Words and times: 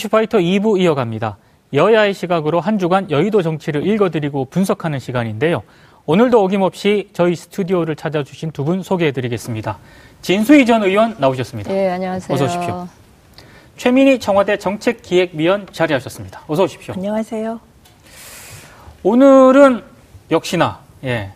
이슈파이터 0.00 0.38
2부 0.38 0.80
이어갑니다. 0.80 1.36
여야의 1.74 2.14
시각으로 2.14 2.58
한 2.60 2.78
주간 2.78 3.10
여의도 3.10 3.42
정치를 3.42 3.86
읽어드리고 3.86 4.46
분석하는 4.46 4.98
시간인데요. 4.98 5.62
오늘도 6.06 6.42
어김없이 6.42 7.10
저희 7.12 7.36
스튜디오를 7.36 7.94
찾아주신 7.96 8.50
두 8.52 8.64
분 8.64 8.82
소개해드리겠습니다. 8.82 9.78
진수희 10.22 10.64
전 10.66 10.82
의원 10.82 11.16
나오셨습니다. 11.18 11.70
네, 11.70 11.90
안녕하세요. 11.90 12.34
어서 12.34 12.44
오십시오. 12.46 12.88
최민희 13.76 14.18
청와대 14.20 14.56
정책기획위원 14.56 15.66
자리하셨습니다. 15.70 16.42
어서 16.48 16.64
오십시오. 16.64 16.94
안녕하세요. 16.96 17.60
오늘은 19.02 19.82
역시나 20.30 20.78
예, 21.04 21.30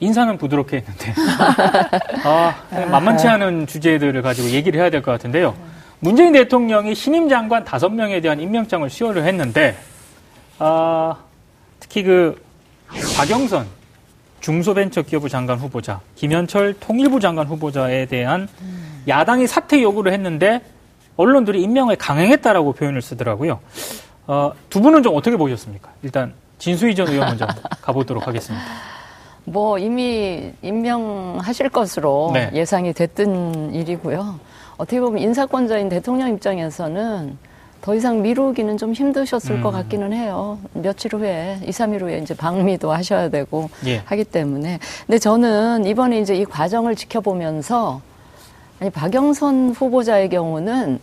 인사는 0.00 0.36
부드럽게 0.38 0.78
했는데 0.78 1.14
아, 2.24 2.54
만만치 2.90 3.26
않은 3.28 3.66
주제들을 3.66 4.20
가지고 4.22 4.50
얘기를 4.50 4.80
해야 4.80 4.88
될 4.90 5.02
것 5.02 5.12
같은데요. 5.12 5.54
문재인 6.00 6.32
대통령이 6.32 6.94
신임 6.94 7.28
장관 7.28 7.64
다섯 7.64 7.88
명에 7.88 8.20
대한 8.20 8.40
임명장을 8.40 8.88
수여를 8.88 9.24
했는데 9.24 9.76
아, 10.58 11.16
특히 11.80 12.02
그 12.02 12.40
박영선 13.16 13.66
중소벤처기업부 14.40 15.28
장관 15.28 15.58
후보자, 15.58 16.00
김현철 16.14 16.74
통일부 16.78 17.18
장관 17.20 17.46
후보자에 17.46 18.06
대한 18.06 18.48
야당이 19.08 19.46
사퇴 19.46 19.82
요구를 19.82 20.12
했는데 20.12 20.60
언론들이 21.16 21.62
임명을 21.62 21.96
강행했다라고 21.96 22.74
표현을 22.74 23.02
쓰더라고요. 23.02 23.60
어, 24.26 24.52
두 24.68 24.80
분은 24.80 25.02
좀 25.02 25.16
어떻게 25.16 25.36
보셨습니까? 25.36 25.90
일단 26.02 26.34
진수희 26.58 26.94
전 26.94 27.08
의원 27.08 27.28
먼저 27.28 27.46
가보도록 27.82 28.26
하겠습니다. 28.26 28.64
뭐 29.44 29.78
이미 29.78 30.52
임명하실 30.62 31.68
것으로 31.70 32.30
네. 32.34 32.50
예상이 32.52 32.92
됐던 32.92 33.74
일이고요. 33.74 34.38
어떻게 34.76 35.00
보면 35.00 35.22
인사권자인 35.22 35.88
대통령 35.88 36.28
입장에서는 36.34 37.38
더 37.80 37.94
이상 37.94 38.20
미루기는 38.22 38.78
좀 38.78 38.92
힘드셨을 38.92 39.56
음. 39.56 39.62
것 39.62 39.70
같기는 39.70 40.12
해요. 40.12 40.58
며칠 40.72 41.14
후에, 41.14 41.60
2, 41.64 41.70
3일 41.70 42.00
후에 42.00 42.18
이제 42.18 42.34
방미도 42.34 42.90
하셔야 42.92 43.28
되고 43.28 43.70
예. 43.86 43.98
하기 44.06 44.24
때문에. 44.24 44.80
근데 45.06 45.18
저는 45.18 45.86
이번에 45.86 46.20
이제 46.20 46.34
이 46.34 46.44
과정을 46.44 46.96
지켜보면서 46.96 48.00
아니, 48.80 48.90
박영선 48.90 49.70
후보자의 49.70 50.28
경우는 50.28 51.00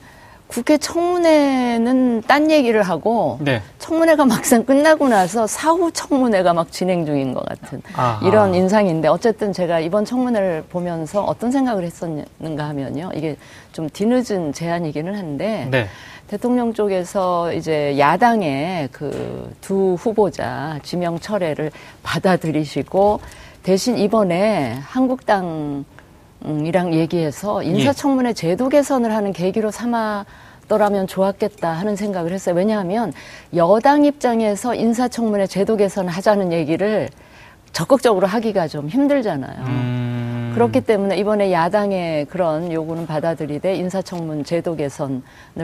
국회 0.47 0.77
청문회는 0.77 2.21
딴 2.27 2.51
얘기를 2.51 2.83
하고 2.83 3.39
네. 3.41 3.61
청문회가 3.79 4.25
막상 4.25 4.63
끝나고 4.63 5.07
나서 5.09 5.47
사후 5.47 5.91
청문회가 5.91 6.53
막 6.53 6.71
진행 6.71 7.05
중인 7.05 7.33
것 7.33 7.43
같은 7.45 7.81
아하. 7.95 8.25
이런 8.27 8.53
인상인데 8.53 9.07
어쨌든 9.07 9.51
제가 9.51 9.79
이번 9.79 10.05
청문회를 10.05 10.65
보면서 10.69 11.23
어떤 11.23 11.51
생각을 11.51 11.83
했었는가 11.83 12.67
하면요. 12.69 13.11
이게 13.15 13.35
좀 13.71 13.89
뒤늦은 13.89 14.53
제안이기는 14.53 15.15
한데 15.15 15.67
네. 15.71 15.87
대통령 16.27 16.73
쪽에서 16.73 17.51
이제 17.53 17.97
야당의 17.97 18.89
그 18.91 19.43
두 19.61 19.95
후보자 19.99 20.79
지명 20.83 21.19
철회를 21.19 21.71
받아들이시고 22.03 23.19
대신 23.63 23.97
이번에 23.97 24.77
한국당 24.83 25.85
이랑 26.45 26.93
얘기해서 26.93 27.63
인사청문회 27.63 28.33
제도 28.33 28.69
개선을 28.69 29.13
하는 29.13 29.31
계기로 29.31 29.71
삼았더라면 29.71 31.07
좋았겠다 31.07 31.71
하는 31.71 31.95
생각을 31.95 32.31
했어요. 32.33 32.55
왜냐하면 32.55 33.13
여당 33.55 34.05
입장에서 34.05 34.75
인사청문회 34.75 35.47
제도 35.47 35.77
개선을 35.77 36.11
하자는 36.11 36.51
얘기를 36.51 37.09
적극적으로 37.71 38.27
하기가 38.27 38.67
좀 38.67 38.87
힘들잖아요. 38.87 39.65
음... 39.65 40.12
그렇기 40.53 40.81
때문에 40.81 41.17
이번에 41.17 41.51
야당의 41.51 42.25
그런 42.25 42.71
요구는 42.71 43.07
받아들이되 43.07 43.75
인사청문 43.75 44.43
제도 44.43 44.75
개선을 44.75 45.21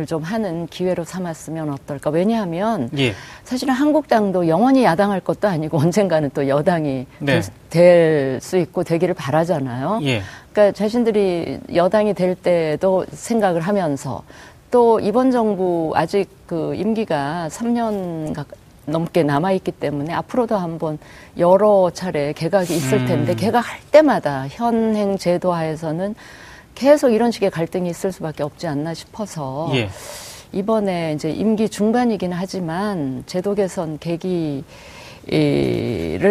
좀 0.07 0.23
하는 0.23 0.67
기회로 0.67 1.03
삼았으면 1.03 1.69
어떨까. 1.69 2.09
왜냐하면 2.09 2.89
예. 2.97 3.13
사실은 3.44 3.73
한국당도 3.73 4.47
영원히 4.47 4.83
야당할 4.83 5.19
것도 5.19 5.47
아니고 5.47 5.77
언젠가는 5.79 6.29
또 6.33 6.47
여당이 6.47 7.05
네. 7.19 7.41
될수 7.69 8.57
있고 8.57 8.83
되기를 8.83 9.13
바라잖아요. 9.13 10.00
예. 10.03 10.22
그러니까 10.51 10.75
자신들이 10.75 11.59
여당이 11.73 12.13
될 12.13 12.35
때도 12.35 13.06
생각을 13.11 13.61
하면서 13.61 14.23
또 14.71 15.00
이번 15.00 15.31
정부 15.31 15.91
아직 15.95 16.29
그 16.45 16.75
임기가 16.75 17.47
3년 17.50 18.33
가 18.33 18.45
넘게 18.89 19.23
남아 19.23 19.51
있기 19.53 19.72
때문에 19.72 20.13
앞으로도 20.13 20.57
한번 20.57 20.97
여러 21.38 21.89
차례 21.94 22.33
개각이 22.33 22.75
있을 22.75 23.00
음. 23.00 23.05
텐데 23.05 23.35
개각할 23.35 23.79
때마다 23.91 24.47
현행 24.50 25.17
제도 25.17 25.53
하에서는 25.53 26.16
계속 26.75 27.09
이런 27.09 27.31
식의 27.31 27.51
갈등이 27.51 27.89
있을 27.89 28.11
수밖에 28.11 28.44
없지 28.44 28.67
않나 28.67 28.94
싶어서 28.94 29.69
예. 29.73 29.89
이번에 30.51 31.13
이제 31.13 31.29
임기 31.29 31.69
중반이긴 31.69 32.33
하지만 32.33 33.23
제도 33.25 33.53
개선 33.53 34.00
계기를 34.00 34.63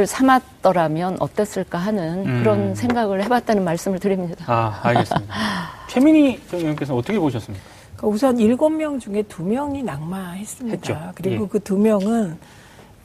삼았더라면 0.06 1.18
어땠을까 1.20 1.78
하는 1.78 2.26
음. 2.26 2.38
그런 2.40 2.74
생각을 2.74 3.22
해봤다는 3.24 3.62
말씀을 3.62 3.98
드립니다. 3.98 4.44
아, 4.48 4.80
알겠습니다. 4.82 5.34
최민희 5.88 6.40
전 6.50 6.60
의원께서 6.60 6.96
어떻게 6.96 7.18
보셨습니까? 7.18 7.77
그러니까 7.98 8.06
우선 8.06 8.38
일곱 8.38 8.70
명 8.70 9.00
중에 9.00 9.22
두 9.22 9.42
명이 9.42 9.82
낙마했습니다. 9.82 10.76
했죠. 10.76 11.12
그리고 11.16 11.44
예. 11.44 11.48
그두 11.48 11.76
명은 11.76 12.38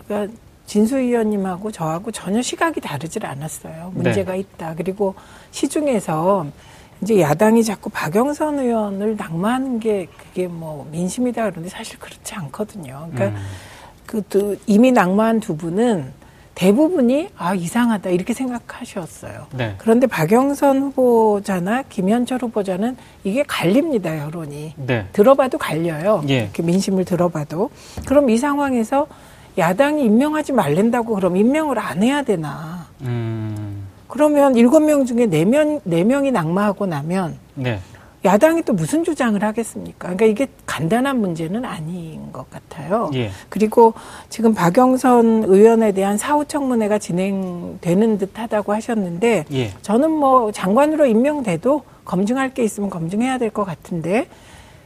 그러니까 0.05 0.33
진수 0.67 0.97
의원님하고 0.97 1.71
저하고 1.71 2.11
전혀 2.11 2.41
시각이 2.41 2.79
다르질 2.79 3.25
않았어요. 3.25 3.91
네. 3.95 4.03
문제가 4.03 4.35
있다. 4.35 4.75
그리고 4.75 5.15
시중에서 5.51 6.45
이제 7.01 7.19
야당이 7.19 7.63
자꾸 7.63 7.89
박영선 7.89 8.59
의원을 8.59 9.17
낙마하는 9.17 9.79
게 9.79 10.07
그게 10.17 10.47
뭐 10.47 10.87
민심이다 10.91 11.41
그러는데 11.41 11.69
사실 11.69 11.97
그렇지 11.99 12.35
않거든요. 12.35 13.09
그러니까 13.11 13.37
음. 13.39 13.45
그 14.05 14.21
두, 14.29 14.55
이미 14.67 14.91
낙마한 14.91 15.39
두 15.39 15.57
분은 15.57 16.13
대부분이 16.55 17.29
아 17.37 17.55
이상하다 17.55 18.11
이렇게 18.11 18.33
생각하셨어요. 18.33 19.47
네. 19.53 19.75
그런데 19.77 20.07
박영선 20.07 20.81
후보자나 20.81 21.83
김현철 21.83 22.41
후보자는 22.41 22.95
이게 23.23 23.43
갈립니다 23.43 24.17
여론이 24.19 24.73
네. 24.77 25.07
들어봐도 25.13 25.57
갈려요. 25.57 26.23
예. 26.29 26.41
이렇게 26.41 26.61
민심을 26.63 27.05
들어봐도 27.05 27.69
그럼 28.05 28.29
이 28.29 28.37
상황에서 28.37 29.07
야당이 29.57 30.03
임명하지 30.05 30.53
말랜다고 30.53 31.15
그럼 31.15 31.37
임명을 31.37 31.77
안 31.79 32.03
해야 32.03 32.23
되나? 32.23 32.87
음. 33.01 33.87
그러면 34.07 34.55
일곱 34.55 34.81
명 34.81 35.05
중에 35.05 35.25
네명네 35.25 36.03
명이 36.03 36.31
낙마하고 36.31 36.85
나면 36.85 37.37
네. 37.55 37.79
야당이 38.25 38.63
또 38.63 38.73
무슨 38.73 39.03
주장을 39.03 39.41
하겠습니까? 39.43 40.15
그러니까 40.15 40.25
이게 40.25 40.47
간단한 40.65 41.19
문제는 41.19 41.65
아닌 41.65 42.31
것 42.31 42.49
같아요. 42.49 43.11
예. 43.15 43.31
그리고 43.49 43.93
지금 44.29 44.53
박영선 44.53 45.43
의원에 45.45 45.91
대한 45.91 46.17
사후 46.17 46.45
청문회가 46.45 46.99
진행되는 46.99 48.17
듯하다고 48.19 48.73
하셨는데 48.73 49.45
예. 49.51 49.71
저는 49.81 50.09
뭐 50.11 50.51
장관으로 50.53 51.05
임명돼도 51.05 51.83
검증할 52.05 52.53
게 52.53 52.63
있으면 52.63 52.89
검증해야 52.89 53.37
될 53.37 53.49
것 53.49 53.65
같은데 53.65 54.27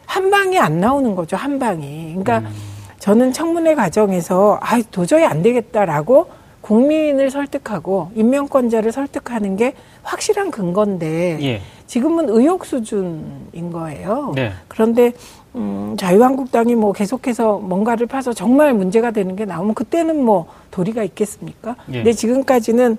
한 0.05 0.29
방이 0.31 0.57
안 0.59 0.79
나오는 0.79 1.15
거죠 1.15 1.37
한 1.37 1.59
방이. 1.59 2.15
그러니까 2.17 2.39
음. 2.39 2.55
저는 2.99 3.33
청문회 3.33 3.75
과정에서 3.75 4.57
아 4.61 4.81
도저히 4.91 5.23
안 5.25 5.43
되겠다라고 5.43 6.27
국민을 6.61 7.29
설득하고 7.29 8.11
임명권자를 8.15 8.91
설득하는 8.91 9.55
게 9.55 9.73
확실한 10.03 10.49
근거인데 10.51 11.37
예. 11.41 11.61
지금은 11.87 12.29
의혹 12.29 12.65
수준인 12.65 13.71
거예요. 13.71 14.33
네. 14.35 14.51
그런데 14.67 15.13
음, 15.55 15.95
자유한국당이 15.97 16.75
뭐 16.75 16.91
계속해서 16.93 17.57
뭔가를 17.57 18.05
파서 18.05 18.33
정말 18.33 18.73
문제가 18.73 19.11
되는 19.11 19.35
게 19.35 19.45
나오면 19.45 19.73
그때는 19.73 20.23
뭐 20.23 20.47
도리가 20.69 21.03
있겠습니까? 21.03 21.75
예. 21.89 21.93
근데 21.93 22.13
지금까지는 22.13 22.97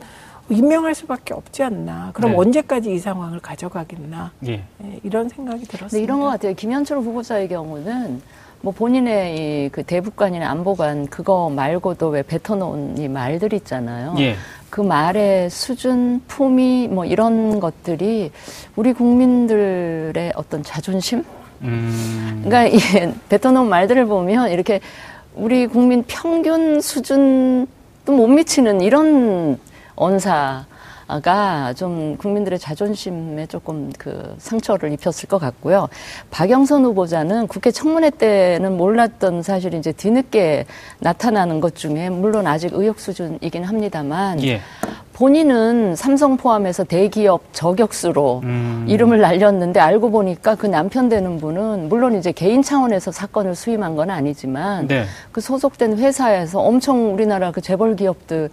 임명할 0.51 0.95
수밖에 0.95 1.35
없지 1.35 1.63
않나. 1.63 2.11
그럼 2.15 2.33
네. 2.33 2.37
언제까지 2.39 2.93
이 2.93 2.99
상황을 2.99 3.39
가져가겠나. 3.41 4.33
예. 4.47 4.65
예, 4.83 5.01
이런 5.05 5.29
생각이 5.29 5.65
들었습니다. 5.65 6.03
이런 6.03 6.21
것 6.21 6.27
같아요. 6.27 6.55
김현철 6.55 6.99
후보자의 6.99 7.49
경우는 7.49 8.23
뭐 8.61 8.73
본인의 8.73 9.37
이 9.37 9.59
그 9.71 9.83
대북관이나 9.83 10.49
안보관 10.51 11.07
그거 11.07 11.51
말고도 11.51 12.09
왜 12.09 12.23
뱉어놓은 12.23 12.99
이 12.99 13.09
말들 13.09 13.53
있잖아요. 13.53 14.15
예. 14.19 14.35
그 14.71 14.81
말의 14.81 15.51
수준, 15.51 16.21
품위 16.27 16.89
뭐 16.89 17.05
이런 17.05 17.61
것들이 17.61 18.31
우리 18.77 18.93
국민들의 18.93 20.33
어떤 20.35 20.63
자존심? 20.63 21.25
음. 21.63 22.43
그러니까 22.45 22.67
이 22.67 22.79
뱉어놓은 23.29 23.69
말들을 23.69 24.07
보면 24.07 24.51
이렇게 24.51 24.81
우리 25.35 25.67
국민 25.67 26.05
평균 26.07 26.81
수준도 26.81 27.67
못 28.13 28.27
미치는 28.27 28.81
이런 28.81 29.59
언사 29.95 30.67
가좀 31.09 32.17
국민들의 32.19 32.59
자존심에 32.59 33.47
조금 33.47 33.91
그 33.99 34.35
상처를 34.39 34.93
입혔을 34.93 35.29
것 35.29 35.39
같고요. 35.39 35.89
박영선 36.31 36.85
후보자는 36.85 37.47
국회 37.47 37.71
청문회 37.71 38.11
때는 38.11 38.77
몰랐던 38.77 39.43
사실 39.43 39.73
이제 39.75 39.93
뒤늦게 39.93 40.67
나타나는 41.01 41.61
것 41.61 41.75
중에 41.75 42.11
물론 42.11 42.47
아직 42.47 42.75
의혹 42.75 43.01
수준이긴 43.01 43.65
합니다만 43.65 44.43
예. 44.45 44.61
본인은 45.19 45.97
삼성 45.97 46.37
포함해서 46.37 46.85
대기업 46.85 47.43
저격수로 47.53 48.43
음. 48.45 48.85
이름을 48.87 49.21
날렸는데 49.21 49.81
알고 49.81 50.13
보니까 50.13 50.55
그 50.55 50.67
남편 50.67 51.09
되는 51.09 51.39
분은 51.39 51.89
물론 51.89 52.17
이제 52.17 52.31
개인 52.31 52.63
차원에서 52.63 53.11
사건을 53.11 53.57
수임한 53.57 53.97
건 53.97 54.11
아니지만 54.11 54.87
네. 54.87 55.07
그 55.33 55.41
소속된 55.41 55.99
회사에서 55.99 56.61
엄청 56.61 57.13
우리나라 57.13 57.51
그 57.51 57.61
재벌 57.61 57.97
기업들의 57.97 58.49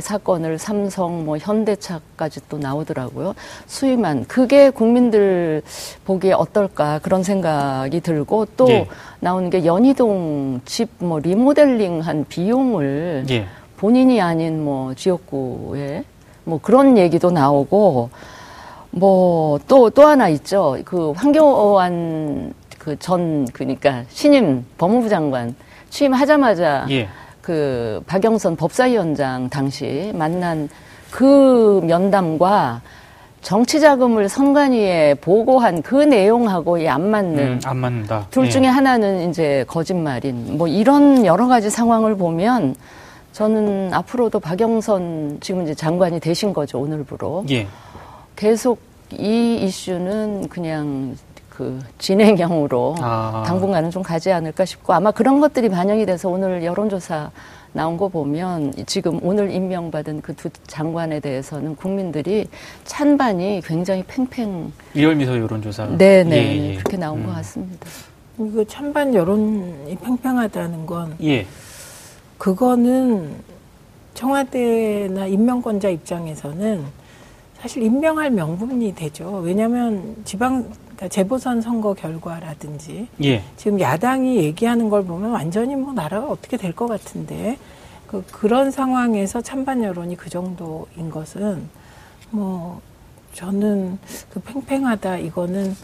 사건을 0.00 0.58
삼성 0.58 1.24
뭐 1.24 1.38
현대차까지 1.38 2.40
또 2.48 2.58
나오더라고요. 2.58 3.34
수임한 3.66 4.24
그게 4.26 4.70
국민들 4.70 5.62
보기에 6.04 6.32
어떨까 6.32 6.98
그런 7.02 7.22
생각이 7.22 8.00
들고 8.00 8.46
또 8.56 8.68
예. 8.70 8.88
나오는 9.20 9.48
게 9.48 9.64
연희동 9.64 10.60
집 10.64 10.88
뭐 10.98 11.18
리모델링한 11.20 12.26
비용을 12.28 13.26
예. 13.30 13.46
본인이 13.76 14.20
아닌 14.20 14.64
뭐 14.64 14.94
지역구에 14.94 16.04
뭐 16.44 16.58
그런 16.60 16.96
얘기도 16.98 17.30
나오고 17.30 18.10
뭐 18.90 19.58
또또 19.68 20.02
하나 20.06 20.28
있죠. 20.30 20.78
그 20.84 21.12
황교안 21.12 22.52
그 22.78 22.96
전 22.98 23.46
그러니까 23.52 24.04
신임 24.08 24.64
법무부 24.78 25.08
장관 25.08 25.54
취임하자마자 25.90 26.86
예. 26.90 27.08
그 27.46 28.02
박영선 28.08 28.56
법사위원장 28.56 29.48
당시 29.50 30.10
만난 30.16 30.68
그 31.12 31.80
면담과 31.84 32.80
정치 33.40 33.78
자금을 33.78 34.28
선관위에 34.28 35.14
보고한 35.20 35.80
그 35.82 35.94
내용하고 35.94 36.78
이안 36.78 37.08
맞는 37.08 37.38
음, 37.38 37.60
안 37.64 37.76
맞는다. 37.76 38.26
둘 38.32 38.46
예. 38.46 38.50
중에 38.50 38.66
하나는 38.66 39.30
이제 39.30 39.64
거짓말인 39.68 40.58
뭐 40.58 40.66
이런 40.66 41.24
여러 41.24 41.46
가지 41.46 41.70
상황을 41.70 42.16
보면 42.16 42.74
저는 43.30 43.94
앞으로도 43.94 44.40
박영선 44.40 45.38
지금 45.40 45.62
이제 45.62 45.72
장관이 45.72 46.18
되신 46.18 46.52
거죠 46.52 46.80
오늘부로 46.80 47.44
예. 47.50 47.68
계속 48.34 48.80
이 49.12 49.54
이슈는 49.62 50.48
그냥 50.48 51.14
그 51.56 51.78
진행형으로 51.98 52.96
아. 53.00 53.42
당분간은 53.46 53.90
좀 53.90 54.02
가지 54.02 54.30
않을까 54.30 54.66
싶고 54.66 54.92
아마 54.92 55.10
그런 55.10 55.40
것들이 55.40 55.70
반영이 55.70 56.04
돼서 56.04 56.28
오늘 56.28 56.62
여론조사 56.62 57.30
나온 57.72 57.96
거 57.96 58.08
보면 58.08 58.74
지금 58.84 59.18
오늘 59.22 59.50
임명받은 59.50 60.20
그 60.20 60.34
두 60.34 60.50
장관에 60.66 61.18
대해서는 61.20 61.74
국민들이 61.76 62.46
찬반이 62.84 63.62
굉장히 63.64 64.02
팽팽 64.06 64.70
리얼미서 64.92 65.38
여론조사. 65.38 65.96
네네 65.96 66.36
예, 66.36 66.70
예. 66.72 66.74
그렇게 66.74 66.98
나온 66.98 67.20
음. 67.20 67.26
것 67.26 67.34
같습니다. 67.36 67.86
이거 68.38 68.62
찬반 68.64 69.14
여론이 69.14 69.96
팽팽하다는 70.02 70.84
건 70.84 71.14
예. 71.22 71.46
그거는 72.36 73.34
청와대나 74.12 75.26
임명권자 75.26 75.88
입장에서는 75.88 76.84
사실 77.58 77.82
임명할 77.82 78.30
명분이 78.30 78.94
되죠. 78.94 79.40
왜냐하면 79.42 80.16
지방 80.24 80.70
재보선 81.10 81.60
선거 81.60 81.92
결과라든지 81.94 83.06
예. 83.22 83.42
지금 83.56 83.78
야당이 83.80 84.36
얘기하는 84.38 84.88
걸 84.88 85.04
보면 85.04 85.30
완전히 85.30 85.76
뭐 85.76 85.92
나라가 85.92 86.26
어떻게 86.28 86.56
될 86.56 86.72
것 86.72 86.86
같은데 86.88 87.58
그 88.06 88.24
그런 88.30 88.70
상황에서 88.70 89.40
찬반 89.40 89.82
여론이 89.82 90.16
그 90.16 90.30
정도인 90.30 91.10
것은 91.10 91.68
뭐 92.30 92.80
저는 93.34 93.98
그 94.30 94.40
팽팽하다 94.40 95.18
이거는 95.18 95.76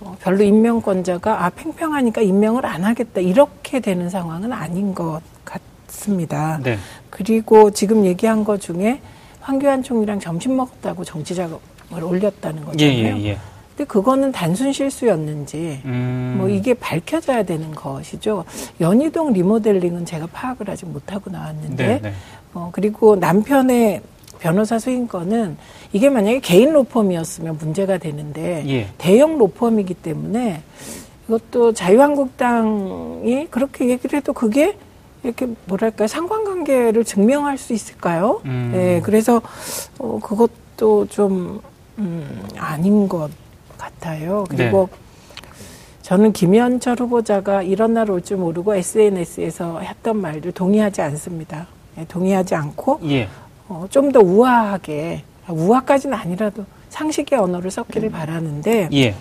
어, 0.00 0.16
별로 0.20 0.42
임명권자가 0.44 1.44
아 1.44 1.50
팽팽하니까 1.50 2.20
임명을 2.20 2.66
안 2.66 2.84
하겠다 2.84 3.20
이렇게 3.20 3.80
되는 3.80 4.10
상황은 4.10 4.52
아닌 4.52 4.94
것 4.94 5.20
같습니다. 5.44 6.58
네. 6.62 6.76
그리고 7.10 7.70
지금 7.70 8.04
얘기한 8.04 8.44
것 8.44 8.60
중에 8.60 9.00
황교안 9.40 9.82
총리랑 9.82 10.20
점심 10.20 10.56
먹었다고 10.56 11.04
정치 11.04 11.34
자금을 11.34 12.02
올렸다는 12.02 12.62
예, 12.62 12.64
거잖아요. 12.66 13.16
예, 13.18 13.24
예. 13.28 13.38
근데 13.76 13.84
그거는 13.88 14.30
단순 14.30 14.72
실수였는지 14.72 15.80
음. 15.84 16.36
뭐 16.38 16.48
이게 16.48 16.74
밝혀져야 16.74 17.42
되는 17.42 17.72
것이죠. 17.72 18.44
연희동 18.80 19.32
리모델링은 19.32 20.06
제가 20.06 20.28
파악을 20.32 20.70
아직 20.70 20.86
못하고 20.86 21.30
나왔는데 21.30 21.86
네, 21.86 22.00
네. 22.00 22.12
어, 22.54 22.70
그리고 22.72 23.16
남편의 23.16 24.00
변호사 24.38 24.78
수임권은 24.78 25.56
이게 25.92 26.08
만약에 26.08 26.38
개인 26.38 26.72
로펌이었으면 26.72 27.58
문제가 27.58 27.98
되는데 27.98 28.64
예. 28.68 28.88
대형 28.98 29.38
로펌이기 29.38 29.94
때문에 29.94 30.62
이것도 31.26 31.72
자유한국당이 31.72 33.48
그렇게 33.50 33.88
얘기를 33.88 34.16
해도 34.18 34.32
그게 34.32 34.76
이렇게 35.24 35.48
뭐랄까 35.64 36.06
상관관계를 36.06 37.04
증명할 37.04 37.58
수 37.58 37.72
있을까요? 37.72 38.40
음. 38.44 38.70
네, 38.72 39.00
그래서 39.02 39.40
어, 39.98 40.20
그것도 40.22 41.06
좀 41.08 41.60
음, 41.98 42.42
아닌 42.56 43.08
것 43.08 43.30
같아요. 43.78 44.44
그리고 44.48 44.88
네. 44.90 44.98
저는 46.02 46.32
김현철 46.32 46.96
후보자가 47.00 47.62
이런 47.62 47.94
날 47.94 48.10
올 48.10 48.20
줄 48.22 48.36
모르고 48.36 48.74
SNS에서 48.74 49.80
했던 49.80 50.18
말들 50.18 50.52
동의하지 50.52 51.00
않습니다. 51.02 51.66
예, 51.98 52.04
동의하지 52.06 52.54
않고 52.54 53.00
예. 53.04 53.28
어, 53.68 53.86
좀 53.90 54.12
더 54.12 54.20
우아하게 54.20 55.24
우아까지는 55.48 56.16
아니라도 56.16 56.64
상식의 56.90 57.38
언어를 57.38 57.70
썼기를 57.70 58.10
바라는데 58.10 58.88
예. 58.92 59.14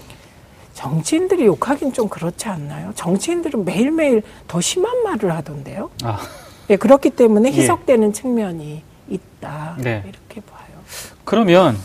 정치인들이 0.74 1.46
욕하긴 1.46 1.94
좀 1.94 2.10
그렇지 2.10 2.48
않나요? 2.50 2.92
정치인들은 2.96 3.64
매일매일 3.64 4.24
더 4.48 4.60
심한 4.60 5.04
말을 5.04 5.32
하던데요. 5.34 5.90
아, 6.04 6.20
예, 6.70 6.76
그렇기 6.76 7.12
때문에 7.12 7.50
예. 7.54 7.54
희석되는 7.54 8.12
측면이 8.12 8.82
있다. 9.10 9.78
네. 9.80 10.04
이렇게 10.08 10.42
봐요. 10.42 10.64
그러면 11.24 11.78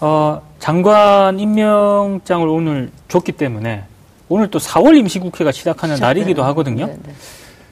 어, 0.00 0.42
장관 0.58 1.38
임명장을 1.40 2.46
오늘 2.48 2.90
줬기 3.08 3.32
때문에 3.32 3.84
오늘 4.28 4.50
또 4.50 4.58
4월 4.58 4.96
임시국회가 4.98 5.52
시작하는 5.52 5.96
날이기도 5.96 6.42
하거든요. 6.44 6.86
네, 6.86 6.98
네. 7.04 7.12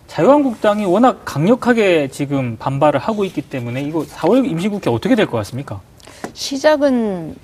자유한국당이 0.06 0.84
워낙 0.86 1.22
강력하게 1.24 2.08
지금 2.08 2.56
반발을 2.56 3.00
하고 3.00 3.24
있기 3.24 3.42
때문에 3.42 3.82
이거 3.82 4.02
4월 4.04 4.48
임시국회 4.48 4.88
어떻게 4.90 5.14
될 5.16 5.26
것 5.26 5.36
같습니까? 5.38 5.80
시작은 6.32 7.34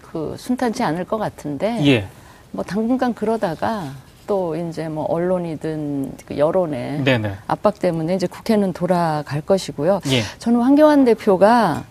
그 0.00 0.34
순탄치 0.38 0.82
않을 0.82 1.04
것 1.04 1.18
같은데 1.18 1.84
예. 1.86 2.06
뭐 2.52 2.62
당분간 2.64 3.12
그러다가 3.14 3.90
또 4.26 4.54
이제 4.54 4.88
뭐 4.88 5.04
언론이든 5.06 6.12
그 6.26 6.38
여론의 6.38 7.02
네네. 7.02 7.32
압박 7.48 7.78
때문에 7.80 8.14
이제 8.14 8.26
국회는 8.28 8.72
돌아갈 8.72 9.40
것이고요. 9.40 10.00
예. 10.12 10.22
저는 10.38 10.60
황교안 10.60 11.04
대표가 11.04 11.82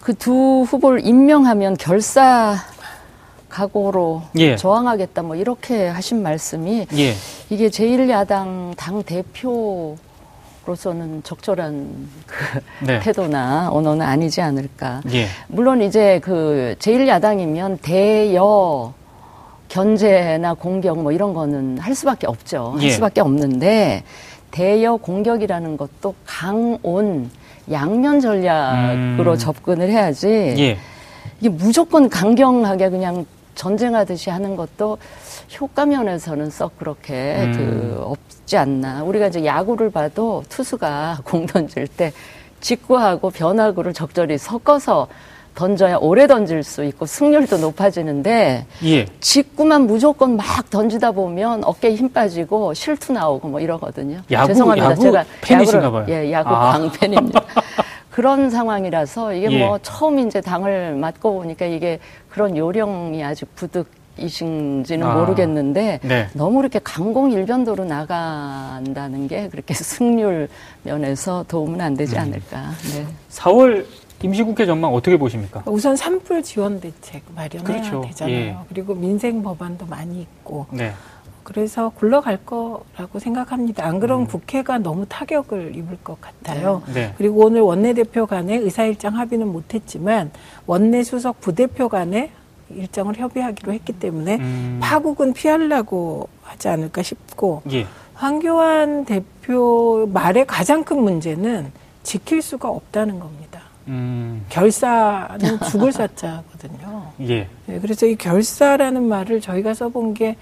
그 0.00 0.14
두 0.14 0.62
후보를 0.66 1.06
임명하면 1.06 1.76
결사 1.76 2.56
각오로 3.48 4.22
예. 4.36 4.56
저항하겠다 4.56 5.22
뭐 5.22 5.36
이렇게 5.36 5.88
하신 5.88 6.22
말씀이 6.22 6.86
예. 6.96 7.14
이게 7.50 7.68
제1야당 7.68 8.76
당 8.76 9.02
대표로서는 9.02 9.96
적절한 11.24 12.08
그 12.26 12.60
네. 12.86 13.00
태도나 13.00 13.70
언어는 13.72 14.06
아니지 14.06 14.40
않을까. 14.40 15.02
예. 15.12 15.26
물론 15.48 15.82
이제 15.82 16.20
그 16.22 16.76
제1야당이면 16.78 17.78
대여 17.82 18.94
견제나 19.68 20.54
공격 20.54 21.00
뭐 21.02 21.12
이런 21.12 21.34
거는 21.34 21.78
할 21.78 21.94
수밖에 21.94 22.26
없죠. 22.26 22.74
할 22.76 22.82
예. 22.84 22.90
수밖에 22.90 23.20
없는데 23.20 24.04
대여 24.52 24.96
공격이라는 24.96 25.76
것도 25.76 26.14
강온 26.24 27.30
양면 27.70 28.20
전략으로 28.20 29.32
음. 29.32 29.36
접근을 29.36 29.90
해야지 29.90 30.28
예. 30.28 30.78
이게 31.40 31.48
무조건 31.48 32.08
강경하게 32.08 32.90
그냥 32.90 33.26
전쟁하듯이 33.54 34.30
하는 34.30 34.56
것도 34.56 34.98
효과 35.60 35.84
면에서는 35.84 36.50
썩 36.50 36.78
그렇게 36.78 37.42
음. 37.44 37.52
그 37.52 38.02
없지 38.02 38.56
않나. 38.56 39.02
우리가 39.04 39.26
이제 39.26 39.44
야구를 39.44 39.90
봐도 39.90 40.42
투수가 40.48 41.18
공 41.24 41.46
던질 41.46 41.86
때 41.88 42.12
직구하고 42.60 43.30
변화구를 43.30 43.92
적절히 43.92 44.38
섞어서 44.38 45.08
던져야 45.54 45.96
오래 45.96 46.26
던질 46.26 46.62
수 46.62 46.84
있고 46.84 47.06
승률도 47.06 47.58
높아지는데 47.58 48.66
예. 48.84 49.06
직구만 49.20 49.86
무조건 49.86 50.36
막 50.36 50.70
던지다 50.70 51.12
보면 51.12 51.64
어깨에 51.64 51.94
힘 51.94 52.08
빠지고 52.08 52.72
실투 52.74 53.12
나오고 53.12 53.48
뭐 53.48 53.60
이러거든요. 53.60 54.20
야구- 54.30 54.46
죄송합니다. 54.48 54.90
야구 54.92 55.02
제가 55.02 55.24
팬이신가 55.42 55.90
봐요. 55.90 56.06
예, 56.08 56.32
야구 56.32 56.50
아. 56.50 56.72
광팬입니다. 56.72 57.42
그런 58.10 58.50
상황이라서 58.50 59.34
이게 59.34 59.50
예. 59.50 59.58
뭐 59.66 59.78
처음 59.82 60.18
이제 60.18 60.40
당을 60.40 60.94
맡고 60.96 61.32
보니까 61.40 61.66
이게 61.66 61.98
그런 62.28 62.56
요령이 62.56 63.22
아직 63.24 63.54
부득 63.54 63.86
이신지는 64.18 65.06
아. 65.06 65.14
모르겠는데 65.14 66.00
네. 66.02 66.28
너무 66.34 66.60
이렇게 66.60 66.78
강공일변도로 66.82 67.84
나간다는 67.84 69.28
게 69.28 69.48
그렇게 69.48 69.72
승률 69.74 70.48
면에서 70.82 71.44
도움은 71.48 71.80
안 71.80 71.92
음. 71.92 71.96
되지 71.96 72.18
않을까. 72.18 72.70
네. 72.94 73.06
4월 73.30 73.84
임시국회 74.22 74.66
전망 74.66 74.92
어떻게 74.92 75.16
보십니까? 75.16 75.62
우선 75.66 75.96
산불 75.96 76.42
지원 76.42 76.80
대책 76.80 77.22
마련해야 77.34 77.62
그렇죠. 77.64 78.02
되잖아요. 78.08 78.36
예. 78.36 78.56
그리고 78.68 78.94
민생 78.94 79.42
법안도 79.42 79.86
많이 79.86 80.20
있고 80.20 80.66
네. 80.70 80.92
그래서 81.42 81.88
굴러갈 81.90 82.38
거라고 82.44 83.18
생각합니다. 83.18 83.84
안 83.84 83.98
그러면 83.98 84.26
음. 84.26 84.28
국회가 84.28 84.78
너무 84.78 85.06
타격을 85.08 85.74
입을 85.74 85.98
것 86.04 86.20
같아요. 86.20 86.82
네. 86.94 87.12
그리고 87.18 87.46
오늘 87.46 87.62
원내대표 87.62 88.26
간에 88.26 88.56
의사일정 88.56 89.16
합의는 89.16 89.48
못했지만 89.48 90.30
원내 90.66 91.02
수석 91.02 91.40
부대표 91.40 91.88
간에 91.88 92.30
일정을 92.68 93.16
협의하기로 93.16 93.72
했기 93.72 93.92
때문에 93.92 94.36
음. 94.36 94.78
파국은 94.80 95.32
피하려고 95.32 96.28
하지 96.42 96.68
않을까 96.68 97.02
싶고 97.02 97.62
예. 97.72 97.86
황교안 98.14 99.06
대표 99.06 100.08
말의 100.12 100.46
가장 100.46 100.84
큰 100.84 101.02
문제는 101.02 101.72
지킬 102.02 102.42
수가 102.42 102.68
없다는 102.68 103.18
겁니다. 103.18 103.49
음. 103.88 104.44
결사는 104.48 105.38
죽을 105.70 105.92
사자거든요. 105.92 107.12
예. 107.22 107.48
네, 107.66 107.80
그래서 107.80 108.06
이 108.06 108.16
결사라는 108.16 109.02
말을 109.04 109.40
저희가 109.40 109.74
써본 109.74 110.14
게 110.14 110.36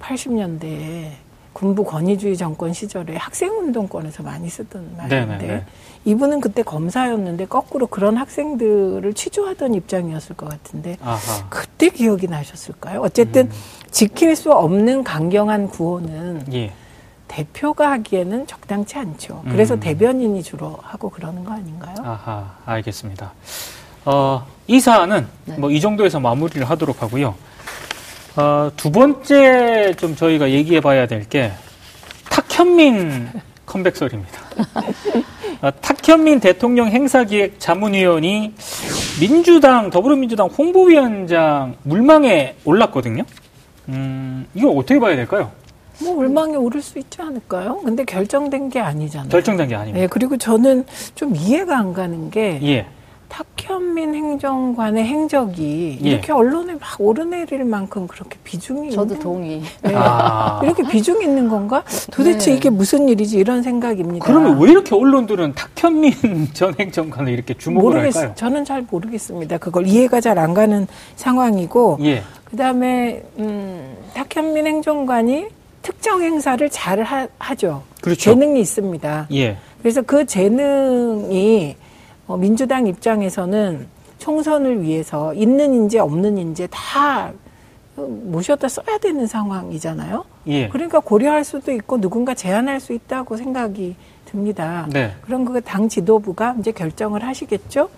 80년대에 0.00 1.10
군부 1.52 1.84
권위주의 1.84 2.36
정권 2.36 2.72
시절에 2.72 3.16
학생운동권에서 3.16 4.22
많이 4.24 4.48
쓰던 4.48 4.96
말인데 4.96 5.26
네네네. 5.26 5.64
이분은 6.04 6.40
그때 6.40 6.62
검사였는데 6.62 7.46
거꾸로 7.46 7.86
그런 7.86 8.16
학생들을 8.16 9.14
취조하던 9.14 9.74
입장이었을 9.74 10.36
것 10.36 10.48
같은데 10.50 10.98
아하. 11.00 11.48
그때 11.48 11.88
기억이 11.90 12.26
나셨을까요? 12.26 13.00
어쨌든 13.00 13.48
지킬 13.90 14.34
수 14.36 14.52
없는 14.52 15.04
강경한 15.04 15.68
구호는 15.68 16.52
예. 16.52 16.72
대표가 17.28 17.90
하기에는 17.92 18.46
적당치 18.46 18.98
않죠. 18.98 19.42
그래서 19.50 19.74
음. 19.74 19.80
대변인이 19.80 20.42
주로 20.42 20.78
하고 20.82 21.10
그러는 21.10 21.44
거 21.44 21.52
아닌가요? 21.52 21.94
아하. 22.04 22.54
알겠습니다. 22.66 23.32
어, 24.04 24.46
이 24.66 24.80
사안은 24.80 25.26
네. 25.46 25.56
뭐이 25.58 25.80
정도에서 25.80 26.20
마무리를 26.20 26.68
하도록 26.68 27.02
하고요. 27.02 27.34
어, 28.36 28.70
두 28.76 28.90
번째 28.92 29.94
좀 29.96 30.14
저희가 30.16 30.50
얘기해 30.50 30.80
봐야 30.80 31.06
될 31.06 31.24
게 31.28 31.52
탁현민 32.30 33.30
컴백설입니다. 33.66 34.40
어, 35.62 35.70
탁현민 35.80 36.40
대통령 36.40 36.88
행사기획 36.88 37.58
자문위원이 37.58 38.54
민주당, 39.20 39.88
더불어민주당 39.90 40.48
홍보위원장 40.48 41.76
물망에 41.84 42.56
올랐거든요. 42.64 43.22
음, 43.88 44.46
이거 44.54 44.70
어떻게 44.70 44.98
봐야 45.00 45.16
될까요? 45.16 45.50
뭐 46.02 46.12
울망에 46.16 46.56
오를 46.56 46.82
수 46.82 46.98
있지 46.98 47.20
않을까요? 47.22 47.80
근데 47.84 48.04
결정된 48.04 48.68
게 48.70 48.80
아니잖아요. 48.80 49.28
결정된 49.30 49.68
게 49.68 49.74
아닙니다. 49.74 50.00
네, 50.00 50.06
그리고 50.08 50.36
저는 50.36 50.84
좀 51.14 51.34
이해가 51.36 51.76
안 51.78 51.92
가는 51.92 52.30
게 52.30 52.58
예. 52.62 52.86
탁현민 53.28 54.14
행정관의 54.14 55.04
행적이 55.04 55.98
예. 56.04 56.08
이렇게 56.10 56.30
언론에 56.32 56.74
막 56.74 56.82
오르내릴 57.00 57.64
만큼 57.64 58.06
그렇게 58.06 58.38
비중이 58.44 58.92
저도 58.92 59.14
있는 59.14 59.18
동의. 59.24 59.62
네. 59.82 59.92
아. 59.96 60.60
이렇게 60.62 60.84
비중이 60.84 61.24
있는 61.24 61.48
건가? 61.48 61.82
도대체 62.12 62.52
네. 62.52 62.56
이게 62.56 62.70
무슨 62.70 63.08
일이지 63.08 63.36
이런 63.38 63.62
생각입니다. 63.64 64.24
그러면 64.24 64.60
왜 64.60 64.70
이렇게 64.70 64.94
언론들은 64.94 65.54
탁현민 65.54 66.12
전 66.54 66.74
행정관을 66.78 67.32
이렇게 67.32 67.54
주목을 67.54 67.90
모르겠, 67.94 68.14
할까요? 68.14 68.32
저는 68.36 68.64
잘 68.64 68.86
모르겠습니다. 68.88 69.58
그걸 69.58 69.86
이해가 69.86 70.20
잘 70.20 70.38
안 70.38 70.52
가는 70.54 70.86
상황이고 71.16 71.98
예. 72.02 72.22
그다음에 72.44 73.22
음, 73.38 73.96
탁현민 74.14 74.66
행정관이 74.66 75.46
특정 75.84 76.22
행사를 76.22 76.68
잘 76.70 77.02
하, 77.02 77.54
죠 77.54 77.82
그렇죠. 78.00 78.20
재능이 78.20 78.58
있습니다. 78.60 79.28
예. 79.32 79.58
그래서 79.80 80.00
그 80.02 80.24
재능이 80.24 81.76
어, 82.26 82.36
민주당 82.38 82.86
입장에서는 82.86 83.86
총선을 84.18 84.80
위해서 84.80 85.34
있는 85.34 85.74
인재 85.74 85.98
없는 85.98 86.38
인재 86.38 86.66
다 86.70 87.30
어, 87.96 88.00
모셔다 88.02 88.66
써야 88.68 88.96
되는 88.98 89.26
상황이잖아요. 89.26 90.24
예. 90.46 90.68
그러니까 90.70 91.00
고려할 91.00 91.44
수도 91.44 91.70
있고 91.72 92.00
누군가 92.00 92.34
제안할 92.34 92.80
수 92.80 92.94
있다고 92.94 93.36
생각이 93.36 93.94
듭니다. 94.24 94.88
네. 94.90 95.14
그럼 95.20 95.44
그당 95.44 95.88
지도부가 95.88 96.56
이제 96.58 96.72
결정을 96.72 97.22
하시겠죠. 97.22 97.90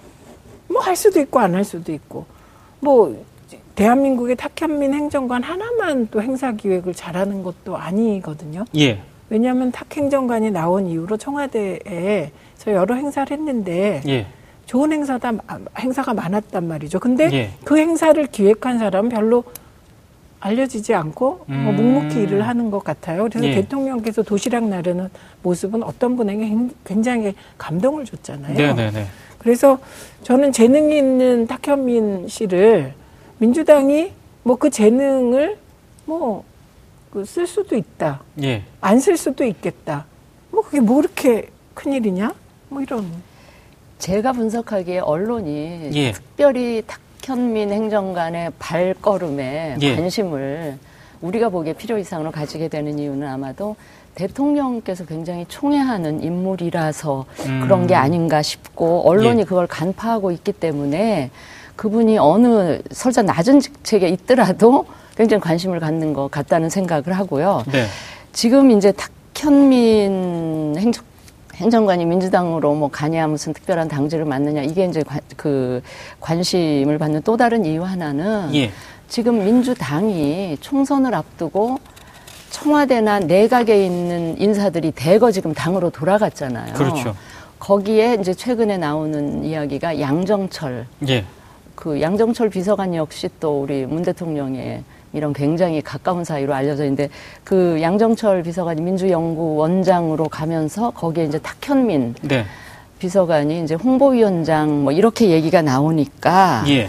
뭐 0.68 0.82
할 0.82 0.96
수도 0.96 1.20
있고 1.20 1.38
안 1.38 1.54
할 1.54 1.62
수도 1.64 1.92
있고 1.92 2.26
뭐 2.80 3.24
대한민국의 3.76 4.36
탁현민 4.36 4.94
행정관 4.94 5.42
하나만 5.42 6.08
또 6.10 6.20
행사 6.22 6.52
기획을 6.52 6.94
잘하는 6.94 7.42
것도 7.42 7.76
아니거든요. 7.76 8.64
예. 8.76 9.00
왜냐하면 9.28 9.70
탁 9.70 9.94
행정관이 9.94 10.50
나온 10.50 10.86
이후로 10.86 11.16
청와대에 11.18 12.30
저 12.58 12.72
여러 12.72 12.94
행사를 12.94 13.30
했는데 13.30 14.02
예. 14.08 14.26
좋은 14.64 14.92
행사다 14.92 15.32
행사가 15.78 16.14
많았단 16.14 16.66
말이죠. 16.66 16.98
근데 17.00 17.28
예. 17.32 17.50
그 17.64 17.76
행사를 17.76 18.24
기획한 18.26 18.78
사람은 18.78 19.10
별로 19.10 19.44
알려지지 20.40 20.94
않고 20.94 21.44
뭐 21.46 21.56
음. 21.56 21.76
묵묵히 21.76 22.22
일을 22.22 22.46
하는 22.46 22.70
것 22.70 22.82
같아요. 22.82 23.24
그래서 23.24 23.46
예. 23.46 23.54
대통령께서 23.56 24.22
도시락 24.22 24.64
나르는 24.68 25.08
모습은 25.42 25.82
어떤 25.82 26.16
분에게 26.16 26.44
행- 26.46 26.70
굉장히 26.84 27.34
감동을 27.58 28.04
줬잖아요. 28.06 28.54
네네네. 28.54 29.06
그래서 29.38 29.78
저는 30.22 30.52
재능이 30.52 30.96
있는 30.96 31.46
탁현민 31.46 32.28
씨를 32.28 32.94
민주당이 33.38 34.12
뭐 34.42 34.56
그 34.56 34.70
재능을 34.70 35.58
뭐그쓸 36.06 37.46
수도 37.46 37.76
있다. 37.76 38.22
예. 38.42 38.62
안 38.80 39.00
쓸 39.00 39.16
수도 39.16 39.44
있겠다. 39.44 40.06
뭐 40.50 40.62
그게 40.62 40.80
뭐 40.80 41.00
이렇게 41.00 41.48
큰일이냐? 41.74 42.32
뭐 42.68 42.80
이런. 42.82 43.06
제가 43.98 44.32
분석하기에 44.32 45.00
언론이 45.00 45.90
예. 45.94 46.12
특별히 46.12 46.82
탁현민 47.22 47.72
행정관의 47.72 48.52
발걸음에 48.58 49.78
예. 49.80 49.96
관심을 49.96 50.78
우리가 51.22 51.48
보기에 51.48 51.72
필요 51.72 51.98
이상으로 51.98 52.30
가지게 52.30 52.68
되는 52.68 52.98
이유는 52.98 53.26
아마도 53.26 53.74
대통령께서 54.14 55.04
굉장히 55.06 55.44
총애하는 55.48 56.22
인물이라서 56.22 57.26
음. 57.46 57.60
그런 57.62 57.86
게 57.86 57.94
아닌가 57.94 58.42
싶고 58.42 59.08
언론이 59.08 59.40
예. 59.40 59.44
그걸 59.44 59.66
간파하고 59.66 60.30
있기 60.30 60.52
때문에 60.52 61.30
그분이 61.76 62.18
어느 62.18 62.80
설사 62.90 63.22
낮은 63.22 63.60
직책에 63.60 64.08
있더라도 64.08 64.86
굉장히 65.16 65.40
관심을 65.40 65.80
갖는 65.80 66.12
것 66.12 66.30
같다는 66.30 66.68
생각을 66.68 67.12
하고요. 67.12 67.64
네. 67.70 67.86
지금 68.32 68.70
이제 68.70 68.92
탁현민 69.34 70.74
행정, 70.78 71.04
행정관이 71.54 72.04
민주당으로 72.04 72.74
뭐 72.74 72.88
가냐 72.90 73.26
무슨 73.26 73.54
특별한 73.54 73.88
당직을 73.88 74.24
맡느냐 74.24 74.62
이게 74.62 74.84
이제 74.84 75.02
관, 75.02 75.20
그 75.36 75.82
관심을 76.20 76.98
받는 76.98 77.22
또 77.22 77.36
다른 77.36 77.64
이유 77.64 77.82
하나는 77.82 78.54
예. 78.54 78.70
지금 79.08 79.44
민주당이 79.44 80.58
총선을 80.60 81.14
앞두고 81.14 81.78
청와대나 82.50 83.20
내각에 83.20 83.84
있는 83.84 84.38
인사들이 84.38 84.92
대거 84.92 85.30
지금 85.30 85.54
당으로 85.54 85.90
돌아갔잖아요. 85.90 86.74
그렇죠. 86.74 87.14
거기에 87.58 88.18
이제 88.20 88.34
최근에 88.34 88.76
나오는 88.76 89.44
이야기가 89.44 90.00
양정철 90.00 90.86
예. 91.08 91.24
그 91.76 92.00
양정철 92.00 92.50
비서관 92.50 92.94
역시 92.94 93.28
또 93.38 93.62
우리 93.62 93.86
문 93.86 94.02
대통령의 94.02 94.82
이런 95.12 95.32
굉장히 95.32 95.80
가까운 95.80 96.24
사이로 96.24 96.52
알려져 96.52 96.82
있는데 96.84 97.08
그 97.44 97.78
양정철 97.80 98.42
비서관이 98.42 98.82
민주연구원장으로 98.82 100.28
가면서 100.28 100.90
거기에 100.90 101.24
이제 101.24 101.38
탁현민 101.38 102.16
네. 102.22 102.44
비서관이 102.98 103.62
이제 103.62 103.74
홍보위원장 103.74 104.84
뭐 104.84 104.92
이렇게 104.92 105.30
얘기가 105.30 105.62
나오니까 105.62 106.64
예. 106.68 106.88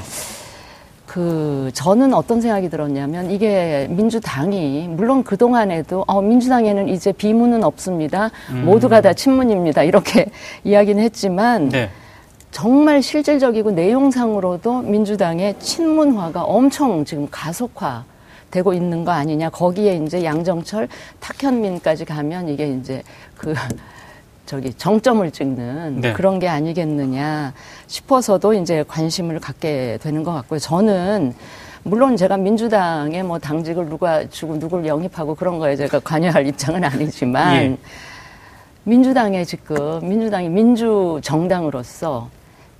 그 1.06 1.70
저는 1.74 2.14
어떤 2.14 2.42
생각이 2.42 2.70
들었냐면 2.70 3.30
이게 3.30 3.88
민주당이 3.90 4.88
물론 4.90 5.24
그 5.24 5.38
동안에도 5.38 6.04
어 6.08 6.22
민주당에는 6.22 6.90
이제 6.90 7.12
비문은 7.12 7.64
없습니다 7.64 8.32
음. 8.52 8.66
모두가 8.66 9.02
다 9.02 9.14
친문입니다 9.14 9.84
이렇게 9.84 10.28
이야기는 10.64 11.04
했지만 11.04 11.70
네. 11.70 11.90
정말 12.52 13.02
실질적이고 13.02 13.72
내용상으로도 13.72 14.82
민주당의 14.82 15.60
친문화가 15.60 16.44
엄청 16.44 17.06
지금 17.06 17.28
가속화 17.30 18.06
되고 18.50 18.74
있는 18.74 19.04
거 19.04 19.12
아니냐. 19.12 19.50
거기에 19.50 19.98
이제 19.98 20.24
양정철, 20.24 20.88
탁현민까지 21.20 22.06
가면 22.06 22.50
이게 22.50 22.70
이제 22.70 23.04
그 23.38 23.54
저기 24.46 24.74
정점을 24.74 25.30
찍는 25.30 26.02
네. 26.02 26.14
그런 26.14 26.40
게 26.40 26.48
아니겠느냐 26.48 27.54
싶어서도 27.88 28.54
이제 28.54 28.84
관심을 28.88 29.40
갖게 29.40 30.00
되는 30.02 30.24
것 30.24 30.32
같고요. 30.34 30.60
저는 30.60 31.36
물론 31.84 32.16
제가 32.16 32.38
민주당에 32.38 33.24
뭐 33.24 33.40
당직을 33.40 33.88
누가 33.90 34.28
주고 34.30 34.58
누굴 34.58 34.86
영입하고 34.86 35.36
그런 35.36 35.60
거에 35.60 35.76
제가 35.76 36.00
관여할 36.00 36.48
입장은 36.48 36.84
아니지만 36.84 37.56
예. 37.56 37.78
민주당에 38.88 39.44
지금 39.44 40.00
민주당이 40.02 40.48
민주 40.48 41.20
정당으로서 41.22 42.30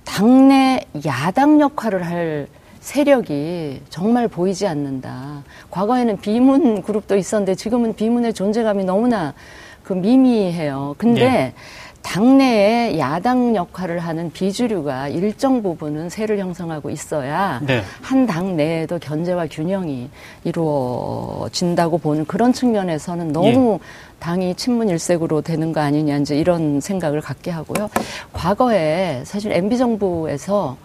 당내 0.04 0.86
야당 1.04 1.60
역할을 1.60 2.02
할 2.02 2.46
세력이 2.80 3.82
정말 3.90 4.26
보이지 4.26 4.66
않는다. 4.66 5.42
과거에는 5.70 6.16
비문 6.16 6.80
그룹도 6.80 7.14
있었는데 7.14 7.56
지금은 7.56 7.94
비문의 7.94 8.32
존재감이 8.32 8.84
너무나 8.84 9.34
그 9.82 9.92
미미해요. 9.92 10.94
근데 10.96 11.22
예. 11.22 11.52
당내에 12.02 12.98
야당 12.98 13.54
역할을 13.54 13.98
하는 13.98 14.32
비주류가 14.32 15.08
일정 15.08 15.62
부분은 15.62 16.08
세를 16.08 16.38
형성하고 16.38 16.90
있어야 16.90 17.60
네. 17.66 17.82
한당 18.00 18.56
내에도 18.56 18.98
견제와 18.98 19.46
균형이 19.50 20.08
이루어진다고 20.44 21.98
보는 21.98 22.24
그런 22.24 22.52
측면에서는 22.52 23.32
너무 23.32 23.78
당이 24.20 24.54
친문 24.54 24.88
일색으로 24.88 25.42
되는 25.42 25.72
거 25.72 25.80
아니냐 25.80 26.16
이제 26.18 26.36
이런 26.36 26.80
생각을 26.80 27.20
갖게 27.20 27.50
하고요. 27.50 27.88
과거에 28.32 29.22
사실 29.24 29.52
MB 29.52 29.76
정부에서 29.76 30.76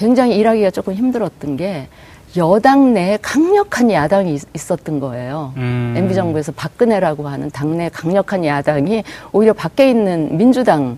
굉장히 0.00 0.36
일하기가 0.38 0.70
조금 0.70 0.94
힘들었던 0.94 1.58
게 1.58 1.86
여당 2.38 2.94
내에 2.94 3.18
강력한 3.20 3.90
야당이 3.90 4.34
있- 4.34 4.48
있었던 4.54 4.98
거예요. 4.98 5.52
음. 5.58 5.92
MB 5.94 6.14
정부에서 6.14 6.52
박근혜라고 6.52 7.28
하는 7.28 7.50
당내 7.50 7.90
강력한 7.90 8.42
야당이 8.46 9.04
오히려 9.32 9.52
밖에 9.52 9.90
있는 9.90 10.38
민주당의 10.38 10.96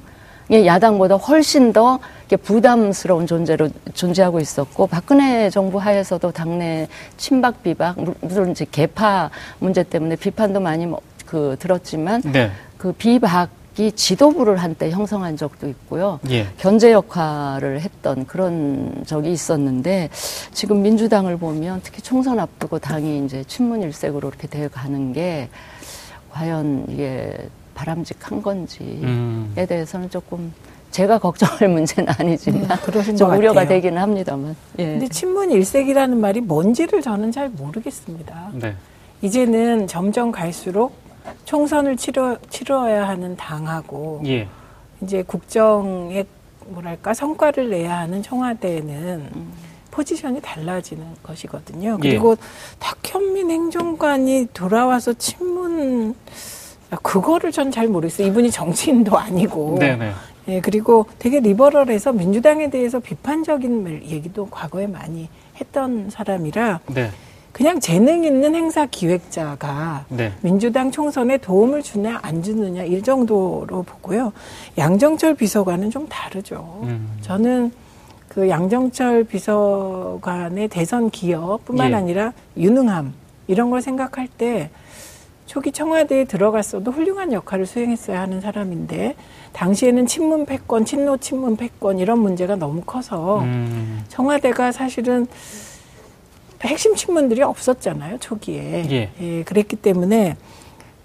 야당보다 0.66 1.16
훨씬 1.16 1.72
더 1.72 1.98
부담스러운 2.44 3.26
존재로 3.26 3.70
존재하고 3.92 4.38
있었고 4.38 4.86
박근혜 4.86 5.50
정부 5.50 5.78
하에서도 5.78 6.30
당내 6.30 6.86
친박 7.16 7.60
비박 7.64 8.00
물- 8.00 8.14
물론 8.20 8.50
이제 8.52 8.64
개파 8.70 9.28
문제 9.58 9.82
때문에 9.82 10.14
비판도 10.14 10.60
많이 10.60 10.86
뭐- 10.86 11.00
그 11.26 11.56
들었지만 11.58 12.22
네. 12.26 12.52
그 12.78 12.92
비박 12.92 13.48
이 13.78 13.90
지도부를 13.90 14.58
한때 14.58 14.90
형성한 14.90 15.36
적도 15.36 15.68
있고요. 15.68 16.20
예. 16.28 16.46
견제 16.58 16.92
역할을 16.92 17.80
했던 17.80 18.26
그런 18.26 19.02
적이 19.06 19.32
있었는데 19.32 20.10
지금 20.52 20.82
민주당을 20.82 21.38
보면 21.38 21.80
특히 21.82 22.02
총선 22.02 22.38
앞두고 22.38 22.78
당이 22.78 23.24
이제 23.24 23.44
친문 23.44 23.82
일색으로 23.82 24.28
이렇게 24.28 24.46
되어 24.46 24.68
가는 24.68 25.12
게 25.12 25.48
과연 26.30 26.84
이게 26.88 27.48
바람직한 27.74 28.42
건지에 28.42 28.84
음. 29.02 29.54
대해서는 29.54 30.10
조금 30.10 30.52
제가 30.90 31.18
걱정할 31.18 31.68
문제는 31.70 32.12
아니지만 32.18 32.62
음, 32.64 32.76
그러신 32.84 33.16
좀것 33.16 33.38
우려가 33.38 33.60
같아요. 33.60 33.80
되기는 33.80 34.00
합니다만. 34.00 34.54
예. 34.78 34.84
근데 34.84 35.08
친문 35.08 35.50
일색이라는 35.50 36.20
말이 36.20 36.42
뭔지를 36.42 37.00
저는 37.00 37.32
잘 37.32 37.48
모르겠습니다. 37.48 38.50
네. 38.52 38.74
이제는 39.22 39.86
점점 39.86 40.30
갈수록 40.30 40.92
총선을 41.44 41.96
치러, 41.96 42.36
치러야 42.50 43.08
하는 43.08 43.36
당하고 43.36 44.22
예. 44.26 44.48
이제 45.02 45.22
국정의 45.22 46.26
뭐랄까 46.66 47.12
성과를 47.14 47.70
내야 47.70 47.98
하는 47.98 48.22
청와대는 48.22 49.30
포지션이 49.90 50.40
달라지는 50.40 51.04
것이거든요. 51.22 51.98
예. 52.04 52.08
그리고 52.08 52.36
탁현민 52.78 53.50
행정관이 53.50 54.48
돌아와서 54.54 55.12
친문 55.12 56.14
아, 56.90 56.96
그거를 56.96 57.52
전 57.52 57.70
잘 57.70 57.88
모르겠어요. 57.88 58.26
이분이 58.28 58.50
정치인도 58.50 59.16
아니고. 59.18 59.78
네네. 59.78 60.12
예, 60.48 60.60
그리고 60.60 61.06
되게 61.18 61.40
리버럴해서 61.40 62.12
민주당에 62.12 62.68
대해서 62.68 62.98
비판적인 63.00 63.82
말- 63.82 64.02
얘기도 64.02 64.46
과거에 64.50 64.86
많이 64.86 65.28
했던 65.60 66.10
사람이라 66.10 66.80
네. 66.88 67.10
그냥 67.52 67.80
재능 67.80 68.24
있는 68.24 68.54
행사 68.54 68.86
기획자가 68.86 70.06
네. 70.08 70.32
민주당 70.40 70.90
총선에 70.90 71.36
도움을 71.38 71.82
주냐 71.82 72.18
안 72.22 72.42
주느냐 72.42 72.82
이 72.84 73.02
정도로 73.02 73.82
보고요. 73.82 74.32
양정철 74.78 75.34
비서관은 75.34 75.90
좀 75.90 76.08
다르죠. 76.08 76.80
음. 76.84 77.18
저는 77.20 77.70
그 78.28 78.48
양정철 78.48 79.24
비서관의 79.24 80.68
대선 80.68 81.10
기여뿐만 81.10 81.90
예. 81.90 81.94
아니라 81.94 82.32
유능함 82.56 83.12
이런 83.46 83.68
걸 83.68 83.82
생각할 83.82 84.28
때 84.28 84.70
초기 85.44 85.70
청와대에 85.70 86.24
들어갔어도 86.24 86.90
훌륭한 86.90 87.34
역할을 87.34 87.66
수행했어야 87.66 88.22
하는 88.22 88.40
사람인데 88.40 89.16
당시에는 89.52 90.06
친문 90.06 90.46
패권, 90.46 90.86
친노 90.86 91.18
친문 91.18 91.56
패권 91.56 91.98
이런 91.98 92.20
문제가 92.20 92.56
너무 92.56 92.80
커서 92.80 93.40
음. 93.40 94.02
청와대가 94.08 94.72
사실은 94.72 95.26
핵심 96.62 96.94
친문들이 96.94 97.42
없었잖아요 97.42 98.18
초기에. 98.18 99.10
예. 99.20 99.42
그랬기 99.44 99.76
때문에 99.76 100.36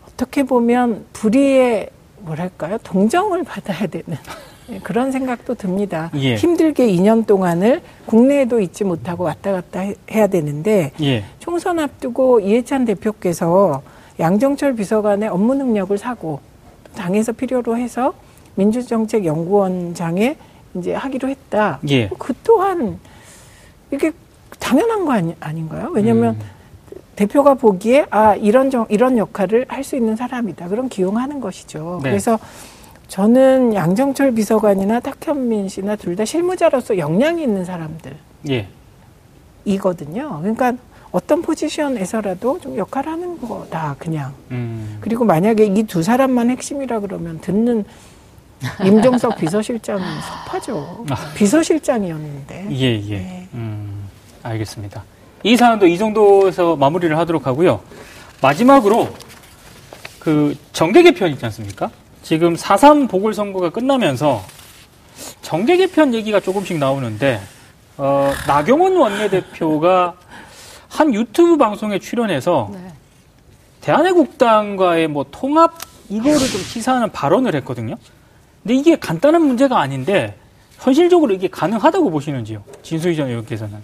어떻게 0.08 0.44
보면 0.44 1.06
불의의 1.14 1.90
뭐랄까요 2.20 2.78
동정을 2.84 3.44
받아야 3.44 3.88
되는 3.88 4.18
예, 4.70 4.80
그런 4.80 5.12
생각도 5.12 5.56
듭니다. 5.56 6.12
예. 6.16 6.36
힘들게 6.36 6.88
2년 6.88 7.26
동안을 7.26 7.82
국내에도 8.06 8.60
있지 8.60 8.84
못하고 8.84 9.24
왔다 9.24 9.52
갔다 9.54 9.80
해- 9.80 9.96
해야 10.12 10.28
되는데 10.28 10.92
예. 11.02 11.24
총선 11.40 11.80
앞두고 11.80 12.42
이해찬 12.42 12.86
대표께서 12.86 13.82
양정철 14.20 14.76
비서관의 14.76 15.30
업무 15.30 15.56
능력을 15.56 15.96
사고 15.98 16.40
당에서 16.96 17.32
필요로 17.32 17.78
해서 17.78 18.14
민주정책연구원장에 18.56 20.36
이제 20.76 20.94
하기로 20.94 21.30
했다. 21.30 21.80
예. 21.90 22.10
그 22.18 22.34
또한 22.44 23.00
이게 23.92 24.12
당연한 24.60 25.06
거 25.06 25.12
아니, 25.14 25.36
아닌가요? 25.40 25.90
왜냐하면 25.94 26.36
음. 26.36 26.42
대표가 27.16 27.56
보기에 27.56 28.06
아 28.10 28.36
이런 28.36 28.70
정, 28.70 28.86
이런 28.90 29.18
역할을 29.18 29.66
할 29.70 29.84
수 29.84 29.96
있는 29.96 30.16
사람이다. 30.16 30.68
그럼 30.68 30.88
기용하는 30.90 31.40
것이죠. 31.40 32.00
네. 32.04 32.10
그래서 32.10 32.38
저는 33.08 33.74
양정철 33.74 34.34
비서관이나 34.34 35.00
탁현민 35.00 35.70
씨나 35.70 35.96
둘 35.96 36.16
다 36.16 36.26
실무자로서 36.26 36.98
역량이 36.98 37.42
있는 37.42 37.64
사람들. 37.66 38.16
예. 38.50 38.68
이거든요. 39.66 40.40
그러니까 40.42 40.74
어떤 41.12 41.42
포지션에서라도 41.42 42.60
좀 42.60 42.78
역할하는 42.78 43.40
거다 43.40 43.96
그냥. 43.98 44.34
음. 44.52 44.98
그리고 45.02 45.24
만약에 45.26 45.66
이 45.66 45.84
두 45.84 46.04
사람만 46.04 46.50
핵심이라 46.52 47.00
그러면 47.00 47.40
듣는 47.42 47.86
임종석 48.84 49.38
비서실장은 49.40 50.04
섭하죠. 50.22 51.06
비서실장이었는데. 51.36 52.68
예, 52.72 53.02
예. 53.10 53.18
네. 53.18 53.48
음, 53.54 53.87
알겠습니다. 54.48 55.04
이 55.44 55.56
사안도 55.56 55.88
이 55.88 55.98
정도에서 55.98 56.76
마무리를 56.76 57.18
하도록 57.18 57.46
하고요. 57.46 57.82
마지막으로 58.42 59.10
그 60.20 60.56
정계 60.74 61.04
개편 61.04 61.32
있지 61.32 61.46
않습니까? 61.46 61.90
지금 62.24 62.56
4.3 62.56 63.10
보궐선거가 63.10 63.70
끝나면서 63.70 64.44
정계 65.42 65.78
개편 65.78 66.14
얘기가 66.14 66.40
조금씩 66.40 66.78
나오는데, 66.78 67.40
어, 67.98 68.32
나경원 68.48 68.98
원내대표가 68.98 70.16
한 70.90 71.14
유튜브 71.14 71.58
방송에 71.58 72.00
출연해서 72.00 72.70
네. 72.74 72.92
대한애국당과의 73.82 75.08
뭐 75.08 75.26
통합 75.32 75.78
이거를 76.10 76.40
좀 76.40 76.62
시사하는 76.62 77.12
발언을 77.12 77.56
했거든요. 77.56 77.96
근데 78.64 78.76
이게 78.76 78.98
간단한 78.98 79.42
문제가 79.42 79.80
아닌데 79.80 80.36
현실적으로 80.80 81.34
이게 81.34 81.48
가능하다고 81.48 82.12
보시는지요? 82.12 82.64
진수희 82.84 83.16
전 83.16 83.30
의원께서는. 83.30 83.82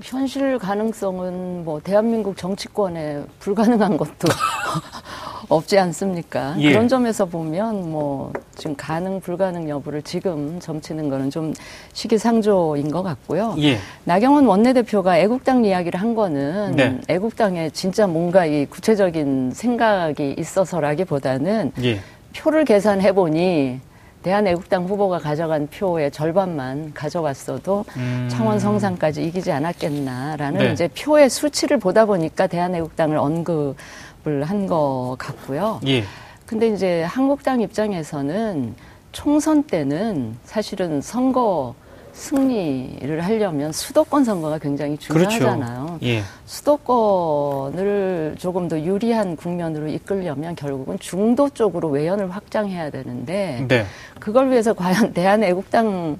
현실 0.00 0.58
가능성은 0.58 1.64
뭐 1.64 1.80
대한민국 1.80 2.36
정치권에 2.36 3.22
불가능한 3.40 3.96
것도 3.96 4.28
없지 5.48 5.78
않습니까? 5.78 6.54
예. 6.58 6.70
그런 6.70 6.88
점에서 6.88 7.26
보면 7.26 7.90
뭐 7.90 8.32
지금 8.56 8.74
가능 8.76 9.20
불가능 9.20 9.68
여부를 9.68 10.02
지금 10.02 10.58
점치는 10.60 11.10
거는 11.10 11.30
좀 11.30 11.52
시기상조인 11.92 12.90
것 12.90 13.02
같고요. 13.02 13.54
예. 13.58 13.78
나경원 14.04 14.46
원내대표가 14.46 15.18
애국당 15.18 15.64
이야기를 15.64 16.00
한 16.00 16.14
거는 16.14 16.76
네. 16.76 16.98
애국당에 17.08 17.68
진짜 17.70 18.06
뭔가 18.06 18.46
이 18.46 18.64
구체적인 18.66 19.52
생각이 19.52 20.36
있어서라기보다는 20.38 21.72
예. 21.82 22.00
표를 22.34 22.64
계산해 22.64 23.12
보니 23.12 23.80
대한애국당 24.22 24.84
후보가 24.84 25.18
가져간 25.18 25.68
표의 25.68 26.10
절반만 26.10 26.92
가져갔어도 26.94 27.84
음. 27.96 28.28
창원 28.30 28.58
성산까지 28.58 29.24
이기지 29.24 29.50
않았겠나라는 29.52 30.58
네. 30.60 30.72
이제 30.72 30.88
표의 30.88 31.28
수치를 31.28 31.78
보다 31.78 32.04
보니까 32.06 32.46
대한애국당을 32.46 33.16
언급을 33.18 34.44
한 34.44 34.66
것 34.66 35.16
같고요. 35.18 35.80
예. 35.86 36.04
근데 36.46 36.68
이제 36.68 37.02
한국당 37.02 37.60
입장에서는 37.60 38.74
총선 39.10 39.62
때는 39.64 40.36
사실은 40.44 41.00
선거 41.00 41.74
승리를 42.12 43.20
하려면 43.20 43.72
수도권 43.72 44.24
선거가 44.24 44.58
굉장히 44.58 44.98
중요하잖아요. 44.98 45.86
그렇죠. 45.86 45.98
예. 46.02 46.22
수도권을 46.46 48.36
조금 48.38 48.68
더 48.68 48.78
유리한 48.78 49.36
국면으로 49.36 49.88
이끌려면 49.88 50.54
결국은 50.54 50.98
중도 50.98 51.48
쪽으로 51.48 51.88
외연을 51.88 52.30
확장해야 52.30 52.90
되는데 52.90 53.64
네. 53.66 53.86
그걸 54.20 54.50
위해서 54.50 54.74
과연 54.74 55.12
대한애국당을 55.14 56.16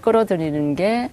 끌어들이는 0.00 0.74
게 0.76 1.10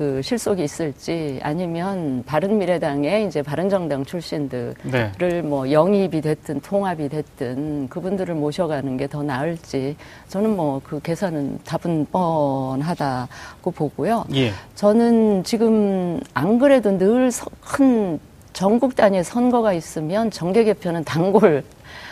그 0.00 0.22
실속이 0.22 0.64
있을지 0.64 1.40
아니면 1.42 2.22
바른 2.24 2.56
미래당의 2.56 3.26
이제 3.26 3.42
바른 3.42 3.68
정당 3.68 4.02
출신들을 4.02 4.74
네. 4.84 5.42
뭐 5.42 5.70
영입이 5.70 6.22
됐든 6.22 6.62
통합이 6.62 7.10
됐든 7.10 7.90
그분들을 7.90 8.34
모셔가는 8.34 8.96
게 8.96 9.06
더 9.10 9.22
나을지 9.22 9.96
저는 10.28 10.56
뭐 10.56 10.80
그 10.82 11.00
계산은 11.02 11.58
답은 11.66 12.06
뻔하다고 12.10 13.72
보고요. 13.72 14.24
예. 14.36 14.52
저는 14.74 15.44
지금 15.44 16.18
안 16.32 16.58
그래도 16.58 16.92
늘큰 16.92 18.18
전국 18.54 18.96
단위의 18.96 19.22
선거가 19.22 19.74
있으면 19.74 20.30
정계 20.30 20.64
개편은 20.64 21.04
단골 21.04 21.62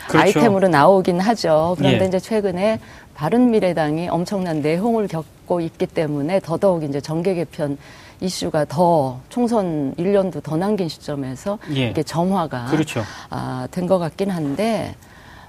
그렇죠. 0.09 0.19
아이템으로 0.19 0.67
나오긴 0.67 1.19
하죠. 1.21 1.73
그런데 1.79 2.03
예. 2.03 2.07
이제 2.07 2.19
최근에 2.19 2.79
바른미래당이 3.15 4.09
엄청난 4.09 4.61
내홍을 4.61 5.07
겪 5.07 5.25
고 5.49 5.59
있기 5.61 5.87
때문에 5.87 6.39
더더욱 6.41 6.83
이제 6.83 7.01
정계 7.01 7.33
개편 7.33 7.75
이슈가 8.21 8.65
더 8.65 9.19
총선 9.29 9.95
1년도 9.95 10.43
더 10.43 10.55
남긴 10.55 10.87
시점에서 10.87 11.57
예. 11.73 11.87
이게 11.89 12.03
점화가 12.03 12.65
그렇죠. 12.67 13.01
아, 13.31 13.67
된 13.71 13.87
것 13.87 13.97
같긴 13.97 14.29
한데 14.29 14.95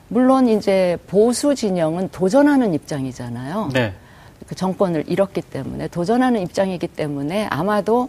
물론 0.08 0.48
이제 0.48 0.96
보수 1.06 1.54
진영은 1.54 2.08
도전하는 2.12 2.72
입장이잖아요. 2.72 3.68
네. 3.74 3.92
그 4.46 4.54
정권을 4.54 5.04
잃었기 5.06 5.42
때문에 5.42 5.88
도전하는 5.88 6.40
입장이기 6.40 6.86
때문에 6.88 7.46
아마도 7.50 8.08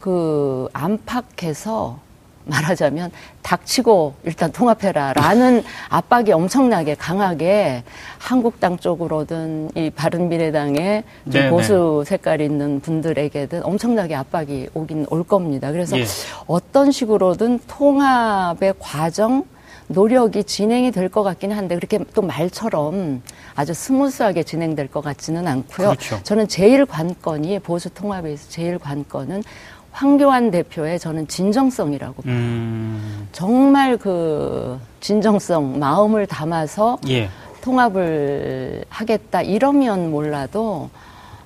그 0.00 0.68
안팎에서 0.72 1.98
말하자면 2.48 3.10
닥치고 3.42 4.14
일단 4.24 4.50
통합해라라는 4.52 5.62
압박이 5.88 6.32
엄청나게 6.32 6.94
강하게 6.96 7.84
한국당 8.18 8.78
쪽으로든 8.78 9.70
이 9.76 9.90
바른미래당의 9.90 11.04
좀 11.24 11.32
네네. 11.32 11.50
보수 11.50 12.02
색깔이 12.06 12.44
있는 12.44 12.80
분들에게든 12.80 13.64
엄청나게 13.64 14.14
압박이 14.14 14.68
오긴 14.74 15.06
올 15.10 15.22
겁니다. 15.24 15.70
그래서 15.70 15.98
예. 15.98 16.04
어떤 16.46 16.90
식으로든 16.90 17.60
통합의 17.68 18.74
과정 18.78 19.44
노력이 19.90 20.44
진행이 20.44 20.90
될 20.92 21.08
것 21.08 21.22
같기는 21.22 21.56
한데 21.56 21.74
그렇게 21.74 21.98
또 22.14 22.20
말처럼 22.20 23.22
아주 23.54 23.72
스무스하게 23.72 24.42
진행될 24.42 24.88
것 24.88 25.00
같지는 25.00 25.46
않고요. 25.48 25.88
그렇죠. 25.88 26.20
저는 26.24 26.46
제일 26.48 26.84
관건이 26.84 27.60
보수 27.60 27.88
통합에서 27.88 28.50
제일 28.50 28.78
관건은 28.78 29.42
황교안 29.98 30.52
대표의 30.52 31.00
저는 31.00 31.26
진정성이라고 31.26 32.22
봐요. 32.22 32.32
음, 32.32 33.28
정말 33.32 33.96
그 33.96 34.78
진정성 35.00 35.80
마음을 35.80 36.24
담아서 36.24 36.98
예. 37.08 37.28
통합을 37.62 38.84
하겠다 38.88 39.42
이러면 39.42 40.12
몰라도 40.12 40.88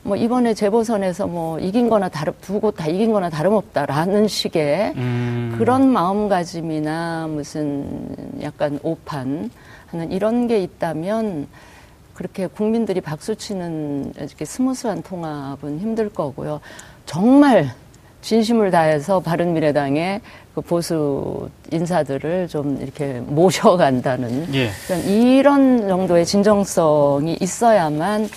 뭐 0.02 0.16
이번에 0.16 0.52
재보선에서 0.52 1.28
뭐 1.28 1.58
이긴 1.60 1.88
거나 1.88 2.10
다름 2.10 2.34
두곳다 2.42 2.88
이긴 2.88 3.12
거나 3.12 3.30
다름없다라는 3.30 4.28
식의 4.28 4.92
음, 4.96 5.54
그런 5.56 5.90
마음가짐이나 5.90 7.28
무슨 7.28 8.14
약간 8.42 8.78
오판 8.82 9.48
하는 9.86 10.12
이런 10.12 10.46
게 10.46 10.62
있다면 10.62 11.46
그렇게 12.12 12.48
국민들이 12.48 13.00
박수 13.00 13.34
치는 13.34 14.12
이렇게 14.18 14.44
스무스한 14.44 15.02
통합은 15.02 15.78
힘들 15.78 16.10
거고요. 16.10 16.60
정말 17.06 17.74
진심을 18.22 18.70
다해서 18.70 19.20
바른미래당의 19.20 20.20
그 20.54 20.60
보수 20.60 21.48
인사들을 21.70 22.48
좀 22.48 22.78
이렇게 22.80 23.20
모셔간다는 23.20 24.54
예. 24.54 24.70
이런 25.06 25.88
정도의 25.88 26.24
진정성이 26.24 27.36
있어야만 27.40 28.28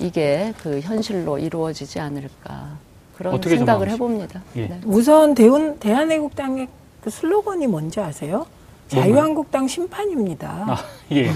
이게 0.00 0.52
그 0.62 0.80
현실로 0.80 1.38
이루어지지 1.38 2.00
않을까 2.00 2.78
그런 3.16 3.40
생각을? 3.40 3.90
해봅니다. 3.90 4.42
예. 4.56 4.66
네. 4.66 4.80
우선 4.84 5.34
대운, 5.34 5.78
대한애국당의 5.78 6.68
그 7.00 7.10
슬로건이 7.10 7.66
뭔지 7.66 8.00
아세요? 8.00 8.46
자유한국당 8.88 9.66
심판입니다. 9.66 10.64
아, 10.68 10.76
예. 11.12 11.30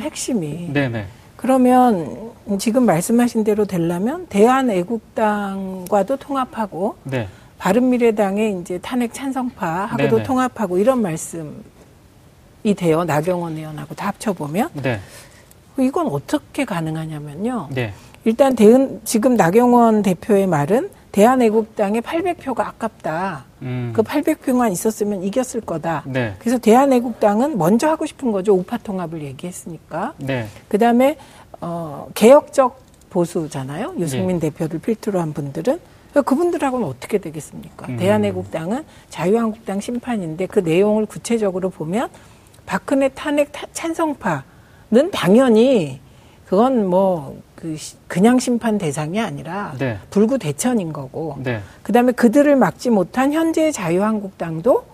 핵심이. 0.00 0.72
네네. 0.72 1.06
그러면 1.36 2.32
지금 2.58 2.86
말씀하신 2.86 3.44
대로 3.44 3.64
되려면 3.66 4.26
대한애국당과도 4.28 6.16
통합하고 6.16 6.96
네. 7.04 7.28
바른미래당의 7.58 8.60
이제 8.60 8.78
탄핵 8.78 9.12
찬성파하고도 9.14 10.10
네네. 10.16 10.22
통합하고 10.22 10.78
이런 10.78 11.02
말씀이 11.02 11.54
돼요. 12.76 13.04
나경원 13.04 13.56
의원하고 13.56 13.94
다 13.94 14.08
합쳐보면. 14.08 14.70
네. 14.82 15.00
이건 15.78 16.06
어떻게 16.06 16.64
가능하냐면요. 16.64 17.68
네. 17.70 17.92
일단 18.24 18.56
대은, 18.56 19.02
지금 19.04 19.36
나경원 19.36 20.02
대표의 20.02 20.46
말은 20.46 20.90
대한애국당의 21.20 22.02
800표가 22.02 22.60
아깝다. 22.60 23.46
음, 23.62 23.90
그 23.96 24.02
800표만 24.02 24.70
있었으면 24.70 25.22
이겼을 25.22 25.62
거다. 25.62 26.02
네. 26.04 26.34
그래서 26.38 26.58
대한애국당은 26.58 27.56
먼저 27.56 27.88
하고 27.88 28.04
싶은 28.04 28.32
거죠. 28.32 28.52
우파 28.52 28.76
통합을 28.76 29.22
얘기했으니까. 29.22 30.12
네. 30.18 30.46
그 30.68 30.76
다음에, 30.76 31.16
어, 31.62 32.06
개혁적 32.14 32.78
보수잖아요. 33.08 33.92
네. 33.94 34.00
유승민 34.00 34.38
대표를 34.38 34.78
필두로 34.78 35.18
한 35.18 35.32
분들은. 35.32 35.78
그분들하고는 36.12 36.86
어떻게 36.86 37.16
되겠습니까? 37.16 37.86
음. 37.88 37.96
대한애국당은 37.96 38.84
자유한국당 39.08 39.80
심판인데 39.80 40.46
그 40.46 40.58
내용을 40.60 41.06
구체적으로 41.06 41.70
보면 41.70 42.08
박근혜 42.66 43.08
탄핵 43.08 43.52
타- 43.52 43.66
찬성파는 43.72 45.10
당연히 45.12 45.98
그건 46.46 46.86
뭐, 46.86 47.38
그, 47.66 47.76
시- 47.76 47.96
그냥 48.06 48.38
심판 48.38 48.78
대상이 48.78 49.18
아니라 49.20 49.74
네. 49.78 49.98
불구 50.10 50.38
대천인 50.38 50.92
거고. 50.92 51.36
네. 51.42 51.60
그 51.82 51.92
다음에 51.92 52.12
그들을 52.12 52.54
막지 52.54 52.90
못한 52.90 53.32
현재 53.32 53.72
자유한국당도 53.72 54.84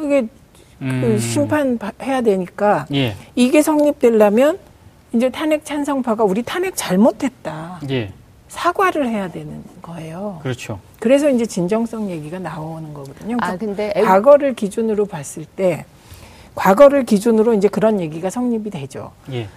이게 0.00 0.22
그 0.78 0.84
음, 0.84 1.18
심판해야 1.18 2.20
되니까 2.20 2.86
예. 2.92 3.16
이게 3.34 3.62
성립되려면 3.62 4.58
이제 5.12 5.30
탄핵 5.30 5.64
찬성파가 5.64 6.22
우리 6.22 6.42
탄핵 6.42 6.74
잘못했다. 6.76 7.80
예. 7.90 8.12
사과를 8.48 9.08
해야 9.08 9.28
되는 9.28 9.64
거예요. 9.82 10.38
그렇죠. 10.42 10.78
그래서 11.00 11.28
이제 11.30 11.44
진정성 11.46 12.10
얘기가 12.10 12.38
나오는 12.38 12.92
거거든요. 12.94 13.36
아 13.40 13.56
그러니까 13.56 13.66
근데 13.66 13.92
과거를 14.02 14.54
기준으로 14.54 15.06
봤을 15.06 15.44
때 15.44 15.84
과거를 16.54 17.04
기준으로 17.04 17.54
이제 17.54 17.68
그런 17.68 18.00
얘기가 18.00 18.30
성립이 18.30 18.70
되죠. 18.70 19.12
예. 19.32 19.48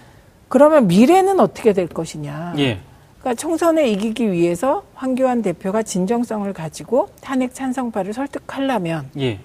그러면 0.50 0.88
미래는 0.88 1.38
어떻게 1.38 1.72
될 1.72 1.86
것이냐. 1.86 2.54
예. 2.58 2.80
그러니까 3.20 3.40
총선에 3.40 3.88
이기기 3.88 4.32
위해서 4.32 4.82
황교안 4.94 5.42
대표가 5.42 5.84
진정성을 5.84 6.52
가지고 6.52 7.08
탄핵 7.20 7.54
찬성파를 7.54 8.12
설득하려면 8.12 9.08
예. 9.16 9.38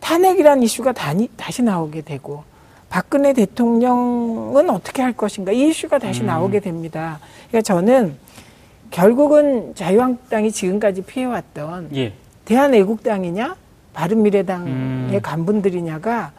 탄핵이라는 0.00 0.62
이슈가 0.62 0.92
다니, 0.92 1.30
다시 1.38 1.62
나오게 1.62 2.02
되고 2.02 2.44
박근혜 2.90 3.32
대통령은 3.32 4.68
어떻게 4.68 5.00
할 5.00 5.14
것인가 5.14 5.52
이 5.52 5.68
이슈가 5.68 5.98
다시 5.98 6.20
음. 6.20 6.26
나오게 6.26 6.60
됩니다. 6.60 7.18
그러니까 7.48 7.62
저는 7.62 8.16
결국은 8.90 9.74
자유한국당이 9.74 10.52
지금까지 10.52 11.00
피해왔던 11.00 11.88
예. 11.94 12.12
대한애국당이냐 12.44 13.56
바른미래당의 13.94 14.70
음. 14.70 15.20
간분들이냐가 15.22 16.32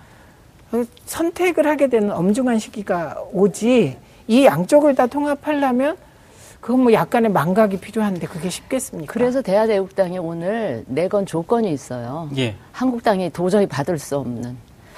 선택을 1.05 1.67
하게 1.67 1.87
되는 1.87 2.11
엄중한 2.11 2.59
시기가 2.59 3.17
오지 3.31 3.97
이 4.27 4.45
양쪽을 4.45 4.95
다 4.95 5.07
통합하려면 5.07 5.97
그건 6.59 6.81
뭐 6.83 6.93
약간의 6.93 7.29
망각이 7.31 7.77
필요한데 7.77 8.25
그게 8.27 8.49
쉽겠습니까? 8.49 9.11
그래서 9.11 9.41
대한애국당이 9.41 10.17
오늘 10.17 10.85
내건 10.87 11.25
조건이 11.25 11.71
있어요. 11.73 12.29
예. 12.37 12.55
한국당이 12.71 13.29
도저히 13.31 13.67
받을 13.67 13.99
수 13.99 14.17
없는 14.17 14.55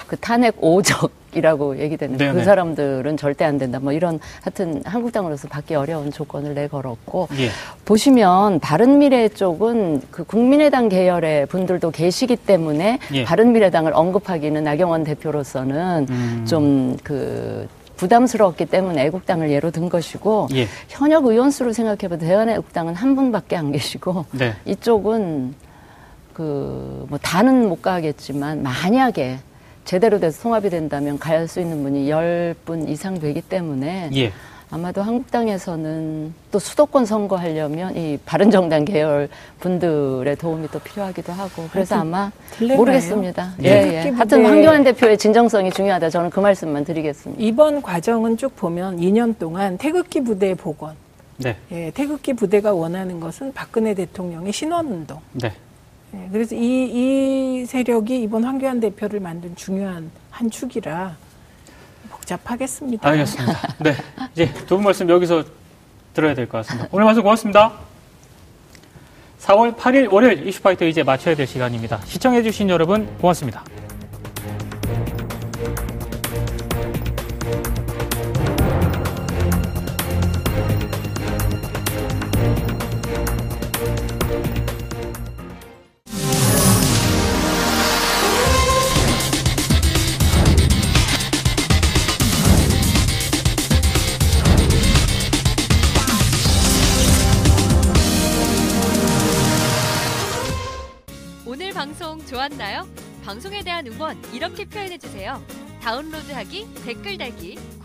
그 0.07 0.17
탄핵 0.17 0.55
오적 0.59 1.11
이라고 1.33 1.77
얘기되는 1.77 2.17
네네. 2.17 2.33
그 2.33 2.43
사람들은 2.45 3.17
절대 3.17 3.43
안 3.43 3.57
된다. 3.57 3.79
뭐 3.81 3.91
이런 3.91 4.19
하여튼 4.41 4.81
한국당으로서 4.85 5.49
받기 5.49 5.75
어려운 5.75 6.09
조건을 6.09 6.53
내걸었고 6.53 7.27
예. 7.39 7.49
보시면 7.83 8.61
바른미래 8.61 9.29
쪽은 9.29 10.01
그 10.11 10.23
국민의당 10.23 10.87
계열의 10.87 11.47
분들도 11.47 11.91
계시기 11.91 12.37
때문에 12.37 12.99
예. 13.13 13.23
바른미래당을 13.25 13.91
언급하기는 13.93 14.63
나경원 14.63 15.03
대표로서는 15.03 16.07
음. 16.09 16.45
좀그 16.47 17.67
부담스러웠기 17.97 18.65
때문에 18.65 19.05
애국당을 19.05 19.51
예로 19.51 19.71
든 19.71 19.89
것이고 19.89 20.47
예. 20.53 20.67
현역 20.87 21.25
의원 21.25 21.51
수를 21.51 21.73
생각해봐도 21.73 22.25
대한애국당은 22.25 22.95
한 22.95 23.15
분밖에 23.15 23.57
안 23.57 23.73
계시고 23.73 24.25
네. 24.31 24.53
이쪽은 24.65 25.53
그 26.31 26.85
뭐 27.09 27.17
다는 27.21 27.69
못 27.69 27.81
가겠지만 27.81 28.63
만약에 28.63 29.39
제대로 29.85 30.19
돼서 30.19 30.41
통합이 30.43 30.69
된다면 30.69 31.17
갈 31.19 31.47
수 31.47 31.59
있는 31.59 31.83
분이 31.83 32.09
열 32.09 32.55
분 32.65 32.87
이상 32.87 33.19
되기 33.19 33.41
때문에 33.41 34.09
예. 34.15 34.31
아마도 34.71 35.03
한국당에서는 35.03 36.33
또 36.51 36.57
수도권 36.59 37.05
선거 37.05 37.35
하려면 37.35 37.95
이 37.95 38.17
바른정당 38.25 38.83
계열 38.85 39.29
분들의 39.59 40.35
도움이 40.37 40.67
또 40.71 40.79
필요하기도 40.79 41.31
하고 41.31 41.67
그래서 41.71 41.95
아마 41.97 42.31
딜레마예요. 42.57 42.77
모르겠습니다. 42.79 43.53
예. 43.63 43.67
예, 43.69 43.71
예. 43.71 44.01
태극기 44.03 44.15
하여튼 44.15 44.45
황교안 44.45 44.83
대표의 44.83 45.17
진정성이 45.19 45.69
중요하다. 45.71 46.09
저는 46.09 46.29
그 46.31 46.39
말씀만 46.39 46.83
드리겠습니다. 46.83 47.41
이번 47.41 47.81
과정은 47.81 48.37
쭉 48.37 48.55
보면 48.55 48.97
2년 48.97 49.37
동안 49.37 49.77
태극기 49.77 50.21
부대 50.21 50.55
복원. 50.55 50.95
네. 51.37 51.55
예, 51.71 51.91
태극기 51.91 52.33
부대가 52.33 52.73
원하는 52.73 53.19
것은 53.19 53.53
박근혜 53.53 53.93
대통령의 53.93 54.51
신원운동. 54.51 55.19
네. 55.33 55.51
예, 56.13 56.29
그래서 56.31 56.55
이, 56.55 56.59
이 57.61 57.65
세력이 57.65 58.21
이번 58.23 58.43
황교안 58.43 58.79
대표를 58.79 59.19
만든 59.19 59.55
중요한 59.55 60.11
한 60.29 60.49
축이라 60.49 61.15
복잡하겠습니다. 62.09 63.07
알겠습니다. 63.09 63.59
네. 63.83 63.95
이제 64.33 64.53
두 64.65 64.75
분 64.75 64.83
말씀 64.85 65.09
여기서 65.09 65.43
들어야 66.13 66.33
될 66.33 66.47
것 66.47 66.59
같습니다. 66.59 66.87
오늘 66.91 67.05
말씀 67.05 67.21
고맙습니다. 67.23 67.73
4월 69.41 69.75
8일 69.75 70.11
월요일 70.11 70.47
이슈파이터 70.47 70.85
이제 70.85 71.03
마쳐야 71.03 71.35
될 71.35 71.45
시간입니다. 71.45 71.99
시청해주신 72.05 72.69
여러분 72.69 73.05
고맙습니다. 73.17 73.63